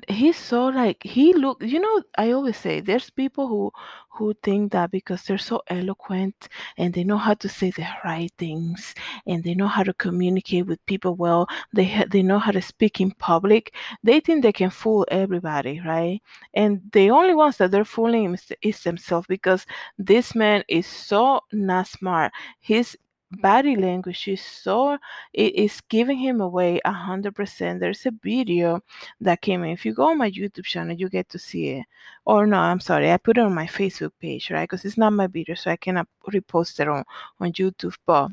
he's 0.09 0.37
so 0.39 0.67
like 0.67 0.97
he 1.03 1.35
look 1.35 1.63
you 1.63 1.79
know 1.79 2.03
i 2.17 2.31
always 2.33 2.57
say 2.57 2.81
there's 2.81 3.11
people 3.11 3.47
who 3.47 3.71
who 4.09 4.33
think 4.43 4.73
that 4.73 4.91
because 4.91 5.23
they're 5.25 5.37
so 5.37 5.61
eloquent 5.69 6.49
and 6.79 6.95
they 6.95 7.05
know 7.05 7.19
how 7.19 7.35
to 7.35 7.49
say 7.51 7.71
the 7.73 7.87
right 8.03 8.33
things 8.39 8.95
and 9.27 9.45
they 9.45 9.55
know 9.55 9.69
how 9.69 9.83
to 9.83 9.93
communicate 9.95 10.67
with 10.67 10.85
people 10.87 11.15
well 11.17 11.47
they 11.75 11.85
ha- 11.85 12.07
they 12.11 12.23
know 12.23 12.39
how 12.39 12.51
to 12.51 12.63
speak 12.63 12.99
in 13.01 13.11
public 13.13 13.75
they 14.03 14.21
think 14.21 14.43
they 14.43 14.53
can 14.53 14.71
fool 14.71 15.07
everybody 15.11 15.81
right? 15.87 16.21
And 16.55 16.81
the 16.93 17.11
only 17.11 17.35
ones 17.35 17.57
that 17.59 17.71
they're 17.71 17.85
fooling 17.85 18.35
is, 18.35 18.51
is 18.63 18.83
themselves 18.83 19.27
because 19.27 19.67
this 19.99 20.35
man 20.35 20.65
is 20.69 20.87
so 20.87 21.41
not 21.53 21.87
smart. 21.87 22.33
He's 22.61 22.97
body 23.31 23.77
language 23.77 24.27
is 24.29 24.41
so 24.41 24.97
it 25.35 25.55
is 25.55 25.81
giving 25.89 26.19
him 26.19 26.41
away 26.41 26.81
a 26.85 26.93
hundred 26.93 27.35
percent. 27.35 27.81
There's 27.81 28.07
a 28.07 28.11
video 28.23 28.81
that 29.21 29.43
came 29.43 29.65
in. 29.65 29.71
If 29.71 29.85
you 29.85 29.93
go 29.95 30.09
on 30.09 30.19
my 30.19 30.31
youtube 30.31 30.65
channel 30.65 30.97
you 30.97 31.09
get 31.09 31.29
to 31.31 31.39
see 31.39 31.69
it. 31.71 31.87
Or 32.25 32.47
no 32.47 32.59
i'm 32.59 32.81
sorry 32.81 33.11
i 33.13 33.17
put 33.19 33.39
it 33.39 33.43
on 33.43 33.55
my 33.55 33.67
facebook 33.67 34.13
page 34.21 34.51
right? 34.51 34.63
Because 34.69 34.85
it's 34.85 34.99
not 34.99 35.13
my 35.13 35.27
video 35.27 35.55
so 35.55 35.71
i 35.71 35.77
cannot 35.77 36.09
repost 36.31 36.81
it 36.81 36.89
on 36.89 37.05
on 37.41 37.53
youtube 37.53 37.97
but 38.07 38.31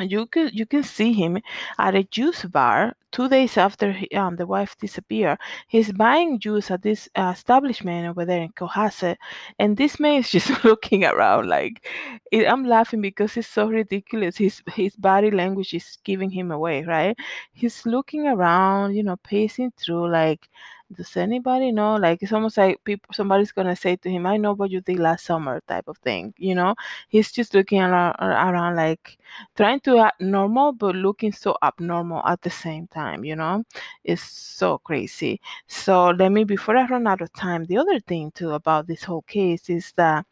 you 0.00 0.26
can 0.26 0.50
you 0.52 0.64
can 0.64 0.82
see 0.82 1.12
him 1.12 1.38
at 1.78 1.94
a 1.94 2.02
juice 2.04 2.44
bar 2.46 2.94
two 3.12 3.28
days 3.28 3.58
after 3.58 3.92
he, 3.92 4.08
um, 4.16 4.36
the 4.36 4.46
wife 4.46 4.74
disappeared. 4.80 5.38
He's 5.68 5.92
buying 5.92 6.38
juice 6.38 6.70
at 6.70 6.82
this 6.82 7.10
uh, 7.14 7.32
establishment 7.36 8.08
over 8.08 8.24
there 8.24 8.40
in 8.40 8.52
Cohasset, 8.52 9.16
and 9.58 9.76
this 9.76 10.00
man 10.00 10.20
is 10.20 10.30
just 10.30 10.64
looking 10.64 11.04
around 11.04 11.48
like 11.48 11.86
it, 12.32 12.46
I'm 12.46 12.64
laughing 12.64 13.02
because 13.02 13.36
it's 13.36 13.48
so 13.48 13.68
ridiculous. 13.68 14.36
His 14.38 14.62
his 14.74 14.96
body 14.96 15.30
language 15.30 15.74
is 15.74 15.98
giving 16.04 16.30
him 16.30 16.50
away, 16.50 16.84
right? 16.84 17.16
He's 17.52 17.84
looking 17.84 18.26
around, 18.26 18.94
you 18.94 19.02
know, 19.02 19.16
pacing 19.16 19.72
through 19.76 20.10
like 20.10 20.48
does 20.96 21.16
anybody 21.16 21.72
know? 21.72 21.96
Like 21.96 22.22
it's 22.22 22.32
almost 22.32 22.56
like 22.56 22.82
people 22.84 23.08
somebody's 23.14 23.52
gonna 23.52 23.76
say 23.76 23.96
to 23.96 24.10
him, 24.10 24.26
I 24.26 24.36
know 24.36 24.54
what 24.54 24.70
you 24.70 24.80
did 24.80 24.98
last 24.98 25.24
summer 25.26 25.60
type 25.68 25.88
of 25.88 25.98
thing, 25.98 26.34
you 26.38 26.54
know? 26.54 26.74
He's 27.08 27.32
just 27.32 27.54
looking 27.54 27.80
around, 27.82 28.16
around 28.20 28.76
like 28.76 29.18
trying 29.56 29.80
to 29.80 29.98
act 29.98 30.20
normal 30.20 30.72
but 30.72 30.94
looking 30.94 31.32
so 31.32 31.56
abnormal 31.62 32.22
at 32.26 32.42
the 32.42 32.50
same 32.50 32.86
time, 32.88 33.24
you 33.24 33.36
know? 33.36 33.64
It's 34.04 34.22
so 34.22 34.78
crazy. 34.78 35.40
So 35.66 36.10
let 36.10 36.30
me 36.32 36.44
before 36.44 36.76
I 36.76 36.86
run 36.86 37.06
out 37.06 37.20
of 37.22 37.32
time, 37.32 37.64
the 37.64 37.78
other 37.78 38.00
thing 38.00 38.30
too 38.32 38.52
about 38.52 38.86
this 38.86 39.04
whole 39.04 39.22
case 39.22 39.68
is 39.70 39.92
that 39.96 40.26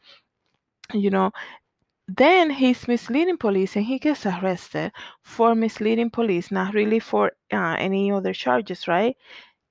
you 0.93 1.11
know 1.11 1.31
then 2.09 2.51
he's 2.51 2.89
misleading 2.89 3.37
police 3.37 3.77
and 3.77 3.85
he 3.85 3.99
gets 3.99 4.27
arrested 4.27 4.91
for 5.23 5.55
misleading 5.55 6.11
police 6.11 6.51
not 6.51 6.75
really 6.75 6.99
for 6.99 7.31
uh, 7.53 7.77
any 7.79 8.11
other 8.11 8.33
charges 8.33 8.89
right 8.89 9.17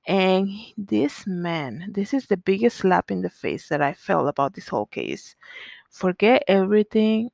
and 0.10 0.50
this 0.76 1.28
man, 1.28 1.86
this 1.92 2.16
is 2.16 2.26
the 2.26 2.36
biggest 2.36 2.78
slap 2.78 3.12
in 3.12 3.22
the 3.22 3.30
face 3.30 3.70
that 3.70 3.80
I 3.80 3.94
felt 3.94 4.28
about 4.28 4.56
this 4.56 4.68
whole 4.68 4.88
case. 4.88 5.36
Forget 5.92 6.44
everything, 6.48 7.30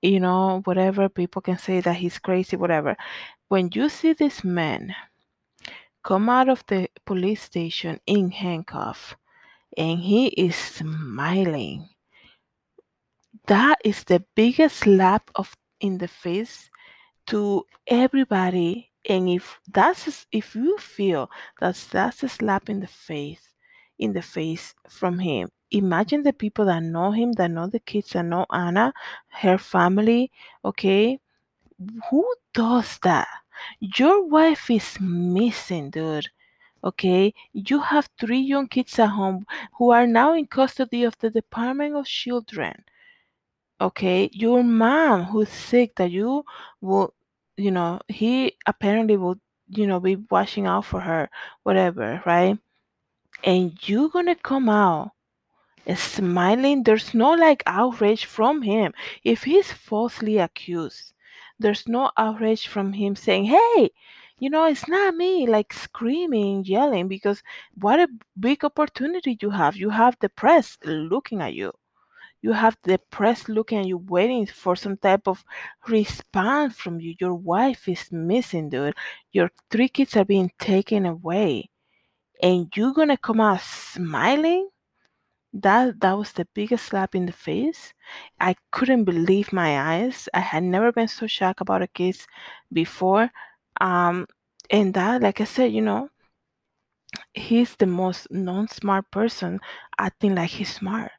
you 0.00 0.18
know, 0.18 0.62
whatever 0.64 1.10
people 1.10 1.42
can 1.42 1.58
say 1.58 1.82
that 1.82 1.96
he's 1.96 2.18
crazy, 2.18 2.56
whatever. 2.56 2.96
When 3.48 3.68
you 3.74 3.90
see 3.90 4.14
this 4.14 4.42
man 4.42 4.94
come 6.04 6.30
out 6.30 6.48
of 6.48 6.64
the 6.68 6.88
police 7.04 7.42
station 7.42 8.00
in 8.06 8.30
handcuff 8.30 9.14
and 9.76 9.98
he 9.98 10.28
is 10.28 10.56
smiling, 10.56 11.86
that 13.46 13.76
is 13.84 14.04
the 14.04 14.24
biggest 14.34 14.78
slap 14.78 15.30
of 15.34 15.54
in 15.80 15.98
the 15.98 16.08
face 16.08 16.70
to 17.26 17.66
everybody 17.86 18.90
and 19.06 19.28
if 19.28 19.58
that's 19.72 20.26
if 20.32 20.54
you 20.54 20.76
feel 20.78 21.30
that 21.60 21.76
that's 21.92 22.22
a 22.22 22.28
slap 22.28 22.68
in 22.68 22.80
the 22.80 22.86
face 22.86 23.54
in 23.98 24.12
the 24.12 24.22
face 24.22 24.74
from 24.88 25.18
him 25.18 25.48
imagine 25.70 26.22
the 26.22 26.32
people 26.32 26.64
that 26.64 26.82
know 26.82 27.10
him 27.10 27.32
that 27.32 27.50
know 27.50 27.66
the 27.66 27.80
kids 27.80 28.10
that 28.10 28.24
know 28.24 28.46
ana 28.50 28.92
her 29.28 29.58
family 29.58 30.30
okay? 30.64 31.18
Who 32.10 32.34
does 32.54 32.98
that? 33.02 33.28
Your 33.80 34.24
wife 34.26 34.70
is 34.70 34.98
missing 35.00 35.90
dude 35.90 36.28
okay? 36.84 37.34
You 37.52 37.80
have 37.80 38.08
three 38.18 38.40
young 38.40 38.68
kids 38.68 38.98
at 38.98 39.08
home 39.08 39.44
who 39.76 39.90
are 39.90 40.06
now 40.06 40.34
in 40.34 40.46
custody 40.46 41.04
of 41.04 41.18
the 41.18 41.30
department 41.30 41.96
of 41.96 42.06
children 42.06 42.84
okay? 43.80 44.30
Your 44.32 44.62
mom 44.62 45.24
who's 45.24 45.48
sick 45.48 45.96
that 45.96 46.10
you 46.10 46.44
will 46.80 47.12
you 47.56 47.70
know 47.70 48.00
he 48.08 48.56
apparently 48.66 49.16
will 49.16 49.38
you 49.68 49.86
know 49.86 50.00
be 50.00 50.16
watching 50.30 50.66
out 50.66 50.84
for 50.84 51.00
her 51.00 51.28
whatever 51.64 52.22
right? 52.26 52.58
And 53.44 53.76
you're 53.88 54.08
gonna 54.08 54.34
come 54.36 54.68
out 54.68 55.12
smiling 55.94 56.82
there's 56.82 57.14
no 57.14 57.32
like 57.34 57.62
outrage 57.66 58.24
from 58.24 58.62
him. 58.62 58.92
If 59.24 59.44
he's 59.44 59.70
falsely 59.72 60.38
accused 60.38 61.14
there's 61.58 61.88
no 61.88 62.10
outrage 62.16 62.68
from 62.68 62.92
him 62.92 63.16
saying 63.16 63.44
hey 63.46 63.90
you 64.38 64.50
know 64.50 64.66
it's 64.66 64.88
not 64.88 65.14
me 65.14 65.46
like 65.46 65.72
screaming 65.72 66.64
yelling 66.64 67.08
because 67.08 67.42
what 67.80 68.00
a 68.00 68.08
big 68.38 68.64
opportunity 68.64 69.38
you 69.40 69.50
have. 69.50 69.76
You 69.76 69.90
have 69.90 70.16
the 70.20 70.28
press 70.28 70.78
looking 70.84 71.40
at 71.40 71.54
you 71.54 71.72
you 72.42 72.52
have 72.52 72.76
the 72.84 72.98
press 73.10 73.48
looking 73.48 73.78
at 73.78 73.86
you 73.86 73.98
waiting 73.98 74.46
for 74.46 74.76
some 74.76 74.96
type 74.96 75.26
of 75.26 75.44
response 75.88 76.76
from 76.76 77.00
you. 77.00 77.14
Your 77.18 77.34
wife 77.34 77.88
is 77.88 78.12
missing 78.12 78.68
dude. 78.68 78.94
Your 79.32 79.50
three 79.70 79.88
kids 79.88 80.16
are 80.16 80.24
being 80.24 80.50
taken 80.58 81.06
away. 81.06 81.70
And 82.42 82.70
you're 82.76 82.92
gonna 82.92 83.16
come 83.16 83.40
out 83.40 83.60
smiling? 83.62 84.68
That 85.54 86.00
that 86.00 86.18
was 86.18 86.32
the 86.32 86.46
biggest 86.54 86.86
slap 86.86 87.14
in 87.14 87.26
the 87.26 87.32
face. 87.32 87.94
I 88.38 88.56
couldn't 88.70 89.04
believe 89.04 89.52
my 89.52 89.80
eyes. 89.96 90.28
I 90.34 90.40
had 90.40 90.62
never 90.62 90.92
been 90.92 91.08
so 91.08 91.26
shocked 91.26 91.62
about 91.62 91.82
a 91.82 91.88
case 91.88 92.26
before. 92.72 93.30
Um 93.80 94.26
and 94.70 94.92
that 94.94 95.22
like 95.22 95.40
i 95.40 95.44
said 95.44 95.72
you 95.72 95.80
know 95.80 96.10
he's 97.34 97.76
the 97.76 97.86
most 97.86 98.26
non-smart 98.30 99.10
person. 99.10 99.60
Acting 99.98 100.34
like 100.34 100.50
he's 100.50 100.74
smart 100.74 101.12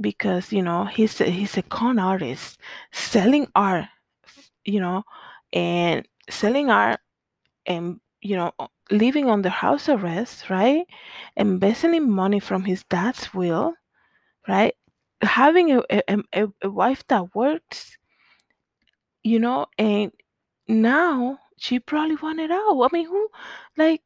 because 0.00 0.52
you 0.52 0.62
know 0.62 0.84
he's 0.84 1.20
a, 1.20 1.24
he's 1.24 1.56
a 1.56 1.62
con 1.62 1.98
artist 1.98 2.58
selling 2.92 3.46
art 3.54 3.86
you 4.64 4.80
know 4.80 5.02
and 5.52 6.06
selling 6.30 6.70
art 6.70 7.00
and 7.66 8.00
you 8.20 8.36
know 8.36 8.52
living 8.90 9.28
under 9.30 9.48
house 9.48 9.88
arrest 9.88 10.50
right? 10.50 10.86
Embezzling 11.36 12.10
money 12.10 12.40
from 12.40 12.64
his 12.64 12.84
dad's 12.84 13.32
will 13.34 13.74
right? 14.48 14.74
Having 15.22 15.72
a, 15.72 15.82
a, 16.34 16.48
a 16.62 16.70
wife 16.70 17.04
that 17.08 17.34
works 17.34 17.96
you 19.22 19.38
know 19.38 19.66
and 19.78 20.12
now 20.68 21.38
she 21.58 21.80
probably 21.80 22.16
wanted 22.16 22.50
out. 22.50 22.82
I 22.82 22.88
mean 22.92 23.06
who 23.06 23.28
like 23.76 24.02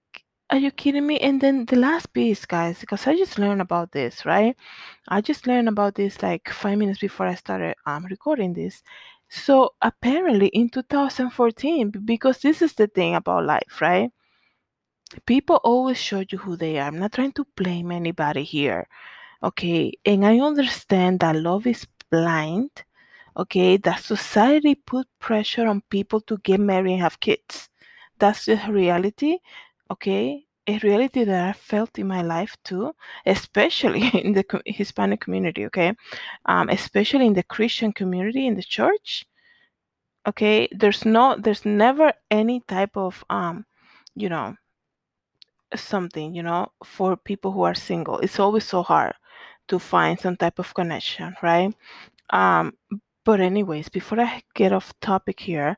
are 0.53 0.59
you 0.59 0.71
kidding 0.71 1.07
me? 1.07 1.19
And 1.19 1.41
then 1.41 1.65
the 1.65 1.77
last 1.77 2.13
piece, 2.13 2.45
guys, 2.45 2.79
because 2.79 3.07
I 3.07 3.17
just 3.17 3.39
learned 3.39 3.63
about 3.63 3.93
this, 3.93 4.27
right? 4.27 4.55
I 5.09 5.23
just 5.23 5.47
learned 5.47 5.67
about 5.67 5.95
this 5.95 6.23
like 6.23 6.51
five 6.51 6.77
minutes 6.77 7.01
before 7.01 7.27
I 7.27 7.35
started 7.37 7.75
um, 7.87 8.05
recording 8.05 8.53
this. 8.53 8.83
So 9.31 9.71
apparently 9.81 10.49
in 10.49 10.69
2014, 10.69 11.91
because 12.05 12.41
this 12.41 12.61
is 12.61 12.75
the 12.75 12.87
thing 12.87 13.15
about 13.15 13.47
life, 13.47 13.81
right? 13.81 14.11
People 15.25 15.57
always 15.65 15.97
show 15.99 16.23
you 16.31 16.37
who 16.37 16.55
they 16.59 16.79
are. 16.79 16.87
I'm 16.87 16.99
not 16.99 17.13
trying 17.13 17.33
to 17.33 17.47
blame 17.57 17.91
anybody 17.91 18.43
here, 18.43 18.87
okay? 19.43 19.95
And 20.05 20.27
I 20.27 20.39
understand 20.41 21.21
that 21.21 21.37
love 21.37 21.67
is 21.67 21.87
blind, 22.11 22.69
okay? 23.39 23.79
That 23.79 24.01
society 24.01 24.75
put 24.75 25.07
pressure 25.19 25.67
on 25.67 25.81
people 25.89 26.21
to 26.23 26.37
get 26.45 26.61
married 26.61 26.93
and 26.93 27.01
have 27.01 27.21
kids. 27.21 27.71
That's 28.19 28.45
the 28.45 28.61
reality 28.69 29.39
okay 29.93 30.45
a 30.67 30.79
reality 30.79 31.25
that 31.25 31.49
i 31.49 31.53
felt 31.53 31.99
in 31.99 32.07
my 32.07 32.23
life 32.23 32.57
too 32.65 32.93
especially 33.27 34.03
in 34.25 34.33
the 34.33 34.45
hispanic 34.67 35.21
community 35.21 35.67
okay? 35.67 35.93
Um, 36.47 36.69
especially 36.69 37.27
in 37.27 37.35
the 37.35 37.43
christian 37.43 37.93
community 37.93 38.47
in 38.47 38.55
the 38.55 38.63
church 38.63 39.27
okay? 40.27 40.69
There's 40.71 41.05
no 41.05 41.37
there's 41.37 41.65
never 41.65 42.13
any 42.31 42.61
type 42.69 42.97
of 42.97 43.25
um 43.29 43.67
you 44.15 44.29
know 44.29 44.55
something 45.75 46.35
you 46.35 46.43
know 46.43 46.69
for 46.85 47.17
people 47.17 47.51
who 47.51 47.63
are 47.63 47.75
single. 47.75 48.19
It's 48.19 48.39
always 48.39 48.65
so 48.65 48.83
hard 48.83 49.15
to 49.69 49.79
find 49.79 50.19
some 50.21 50.37
type 50.37 50.59
of 50.59 50.75
connection 50.75 51.35
right? 51.43 51.75
Um 52.31 52.73
but 53.25 53.41
anyways 53.41 53.89
before 53.89 54.21
i 54.21 54.43
get 54.55 54.73
off 54.73 54.93
topic 55.01 55.39
here 55.41 55.77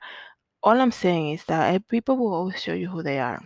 all 0.62 0.80
i'm 0.80 0.92
saying 0.92 1.30
is 1.32 1.44
that 1.44 1.86
people 1.88 2.16
will 2.16 2.32
always 2.34 2.60
show 2.62 2.72
you 2.72 2.88
who 2.88 3.02
they 3.02 3.18
are 3.18 3.40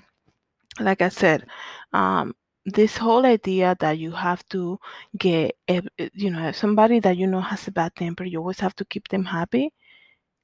like 0.81 1.03
I 1.03 1.09
said, 1.09 1.47
um, 1.93 2.35
this 2.67 2.97
whole 2.97 3.25
idea 3.27 3.77
that 3.81 3.99
you 3.99 4.11
have 4.13 4.47
to 4.51 4.79
get, 5.17 5.57
you 6.15 6.31
know, 6.31 6.53
somebody 6.53 7.01
that 7.01 7.17
you 7.17 7.27
know 7.27 7.41
has 7.41 7.67
a 7.69 7.71
bad 7.73 7.95
temper, 7.97 8.25
you 8.25 8.39
always 8.39 8.61
have 8.61 8.77
to 8.77 8.85
keep 8.85 9.09
them 9.09 9.25
happy. 9.25 9.73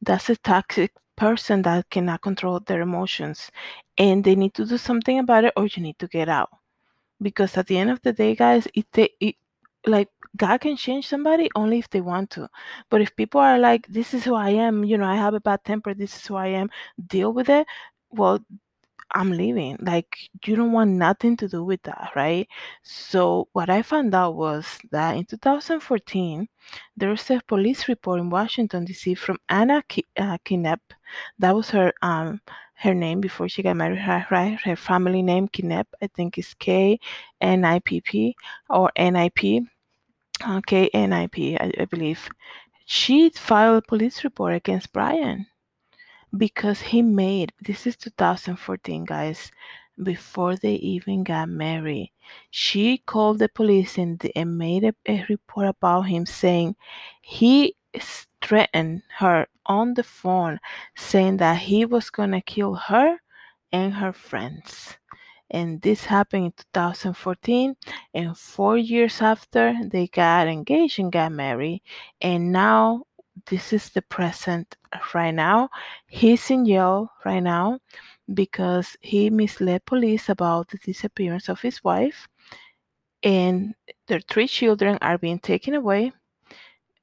That's 0.03 0.31
a 0.31 0.37
toxic 0.37 0.93
person 1.17 1.63
that 1.63 1.91
cannot 1.91 2.23
control 2.23 2.61
their 2.61 2.81
emotions, 2.83 3.51
and 3.99 4.25
they 4.25 4.35
need 4.35 4.55
to 4.55 4.67
do 4.67 4.79
something 4.79 5.19
about 5.19 5.45
it, 5.45 5.53
or 5.57 5.67
you 5.67 5.83
need 5.83 5.99
to 5.99 6.09
get 6.09 6.29
out. 6.29 6.51
Because 7.23 7.57
at 7.57 7.67
the 7.67 7.79
end 7.79 7.91
of 7.91 8.03
the 8.03 8.13
day, 8.13 8.35
guys, 8.35 8.67
it, 8.75 8.87
it 9.21 9.37
like 9.87 10.09
God 10.37 10.59
can 10.61 10.77
change 10.77 11.09
somebody 11.09 11.51
only 11.55 11.79
if 11.79 11.89
they 11.91 12.01
want 12.01 12.31
to. 12.31 12.49
But 12.91 13.01
if 13.01 13.15
people 13.17 13.41
are 13.41 13.59
like, 13.59 13.87
this 13.89 14.15
is 14.15 14.25
who 14.25 14.35
I 14.35 14.51
am, 14.51 14.85
you 14.85 14.99
know, 14.99 15.07
I 15.07 15.17
have 15.17 15.35
a 15.35 15.41
bad 15.41 15.65
temper, 15.65 15.95
this 15.95 16.17
is 16.17 16.27
who 16.27 16.37
I 16.37 16.49
am, 16.49 16.71
deal 17.07 17.33
with 17.33 17.49
it. 17.49 17.67
Well, 18.11 18.41
I'm 19.13 19.31
leaving. 19.33 19.77
Like, 19.81 20.17
you 20.45 20.57
don't 20.57 20.73
want 20.73 20.91
nothing 20.93 21.37
to 21.39 21.49
do 21.49 21.65
with 21.65 21.83
that, 21.85 22.11
right? 22.17 22.49
So, 22.83 23.49
what 23.53 23.71
I 23.71 23.83
found 23.83 24.15
out 24.15 24.35
was 24.35 24.67
that 24.91 25.17
in 25.17 25.25
2014, 25.25 26.49
there 26.97 27.11
was 27.11 27.31
a 27.31 27.41
police 27.47 27.89
report 27.89 28.21
in 28.21 28.31
Washington, 28.31 28.85
D.C. 28.85 29.15
from 29.15 29.39
Ana 29.49 29.83
K- 29.89 30.05
uh, 30.17 30.39
Knipp. 30.45 30.81
That 31.39 31.55
was 31.55 31.71
her 31.71 31.93
um 32.03 32.41
her 32.77 32.95
name 32.95 33.21
before 33.21 33.49
she 33.49 33.63
got 33.63 33.77
married, 33.77 34.03
right? 34.31 34.59
Her 34.63 34.77
family 34.77 35.23
name, 35.23 35.49
Knipp, 35.49 35.87
I 36.03 36.09
think 36.09 36.39
is 36.39 36.55
K 36.55 36.99
N 37.41 37.65
I 37.65 37.79
P 37.81 38.01
P 38.01 38.37
or 38.69 38.91
N 38.97 39.17
I 39.17 39.29
P. 39.31 39.67
Uh, 40.45 40.61
K 40.67 40.89
N 40.95 41.13
I 41.13 41.27
P, 41.29 41.57
I 41.59 41.85
believe. 41.87 42.29
She 42.87 43.31
filed 43.31 43.83
a 43.85 43.87
police 43.87 44.25
report 44.25 44.55
against 44.55 44.93
Brian 44.93 45.47
because 46.37 46.81
he 46.81 47.03
made 47.03 47.53
this 47.61 47.87
is 47.87 47.97
2014 47.97 49.05
guys 49.05 49.51
before 50.03 50.57
they 50.57 50.75
even 50.77 51.23
got 51.25 51.49
married. 51.49 52.13
She 52.51 52.99
called 52.99 53.39
the 53.39 53.49
police 53.49 53.97
and, 53.99 54.21
and 54.35 54.59
made 54.59 54.85
a, 54.85 54.95
a 55.07 55.25
report 55.29 55.69
about 55.69 56.03
him 56.03 56.27
saying 56.27 56.77
he 57.23 57.77
threatened 58.43 59.03
her 59.19 59.47
on 59.67 59.95
the 59.95 60.03
phone 60.03 60.59
saying 60.97 61.39
that 61.39 61.59
he 61.59 61.85
was 61.85 62.11
gonna 62.11 62.41
kill 62.43 62.75
her 62.75 63.19
and 63.73 63.95
her 63.95 64.13
friends. 64.13 64.97
And 65.51 65.81
this 65.83 66.05
happened 66.07 66.47
in 66.47 66.53
2014 66.75 67.77
and 68.15 68.37
four 68.37 68.77
years 68.77 69.21
after 69.23 69.75
they 69.85 70.09
got 70.09 70.49
engaged 70.49 70.99
and 70.99 71.13
got 71.13 71.33
married 71.33 71.83
and 72.21 72.51
now 72.53 73.05
this 73.47 73.73
is 73.73 73.91
the 73.91 74.03
present 74.03 74.77
right 75.15 75.35
now. 75.35 75.69
He's 76.07 76.51
in 76.51 76.67
jail 76.67 77.11
right 77.25 77.43
now 77.43 77.79
because 78.33 78.97
he 79.01 79.31
misled 79.31 79.85
police 79.85 80.29
about 80.29 80.69
the 80.69 80.79
disappearance 80.79 81.49
of 81.49 81.61
his 81.61 81.83
wife. 81.85 82.29
And 83.23 83.75
their 84.07 84.21
three 84.21 84.49
children 84.49 84.99
are 85.01 85.19
being 85.19 85.39
taken 85.39 85.75
away 85.75 86.13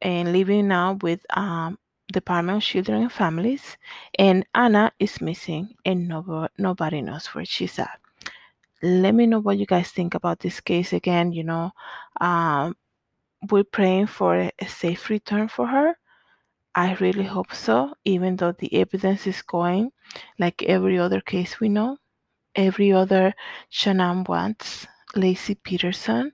and 0.01 0.31
living 0.31 0.67
now 0.67 0.97
with 1.01 1.25
um, 1.35 1.77
Department 2.11 2.57
of 2.57 2.63
Children 2.63 3.03
and 3.03 3.11
Families. 3.11 3.77
And 4.17 4.45
Ana 4.53 4.91
is 4.99 5.21
missing 5.21 5.75
and 5.85 6.07
nobody, 6.07 6.53
nobody 6.57 7.01
knows 7.01 7.27
where 7.27 7.45
she's 7.45 7.77
at. 7.79 7.99
Let 8.83 9.13
me 9.13 9.27
know 9.27 9.39
what 9.39 9.57
you 9.57 9.65
guys 9.65 9.91
think 9.91 10.15
about 10.15 10.39
this 10.39 10.59
case 10.59 10.93
again. 10.93 11.31
You 11.33 11.43
know, 11.43 11.71
um, 12.19 12.75
we're 13.49 13.63
praying 13.63 14.07
for 14.07 14.35
a 14.35 14.67
safe 14.67 15.09
return 15.09 15.47
for 15.47 15.67
her 15.67 15.95
I 16.75 16.93
really 16.95 17.23
hope 17.23 17.53
so, 17.53 17.93
even 18.05 18.37
though 18.37 18.53
the 18.53 18.73
evidence 18.75 19.27
is 19.27 19.41
going 19.41 19.91
like 20.39 20.63
every 20.63 20.97
other 20.97 21.21
case 21.21 21.59
we 21.59 21.69
know, 21.69 21.97
every 22.55 22.93
other 22.93 23.33
Shanann 23.71 24.27
Watts, 24.27 24.87
Laci 25.15 25.57
Peterson. 25.63 26.31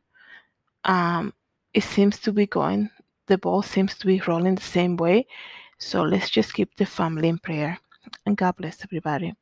Um, 0.84 1.34
it 1.74 1.84
seems 1.84 2.20
to 2.20 2.32
be 2.32 2.46
going 2.46 2.90
the 3.28 3.38
ball 3.38 3.62
seems 3.62 3.96
to 3.98 4.08
be 4.08 4.22
rolling 4.26 4.56
the 4.56 4.62
same 4.62 4.98
way. 4.98 5.28
So 5.78 6.02
let's 6.02 6.30
just 6.30 6.54
keep 6.54 6.76
the 6.76 6.86
family 6.86 7.28
in 7.28 7.38
prayer. 7.38 7.78
And 8.26 8.36
God 8.36 8.56
bless 8.56 8.84
everybody. 8.84 9.34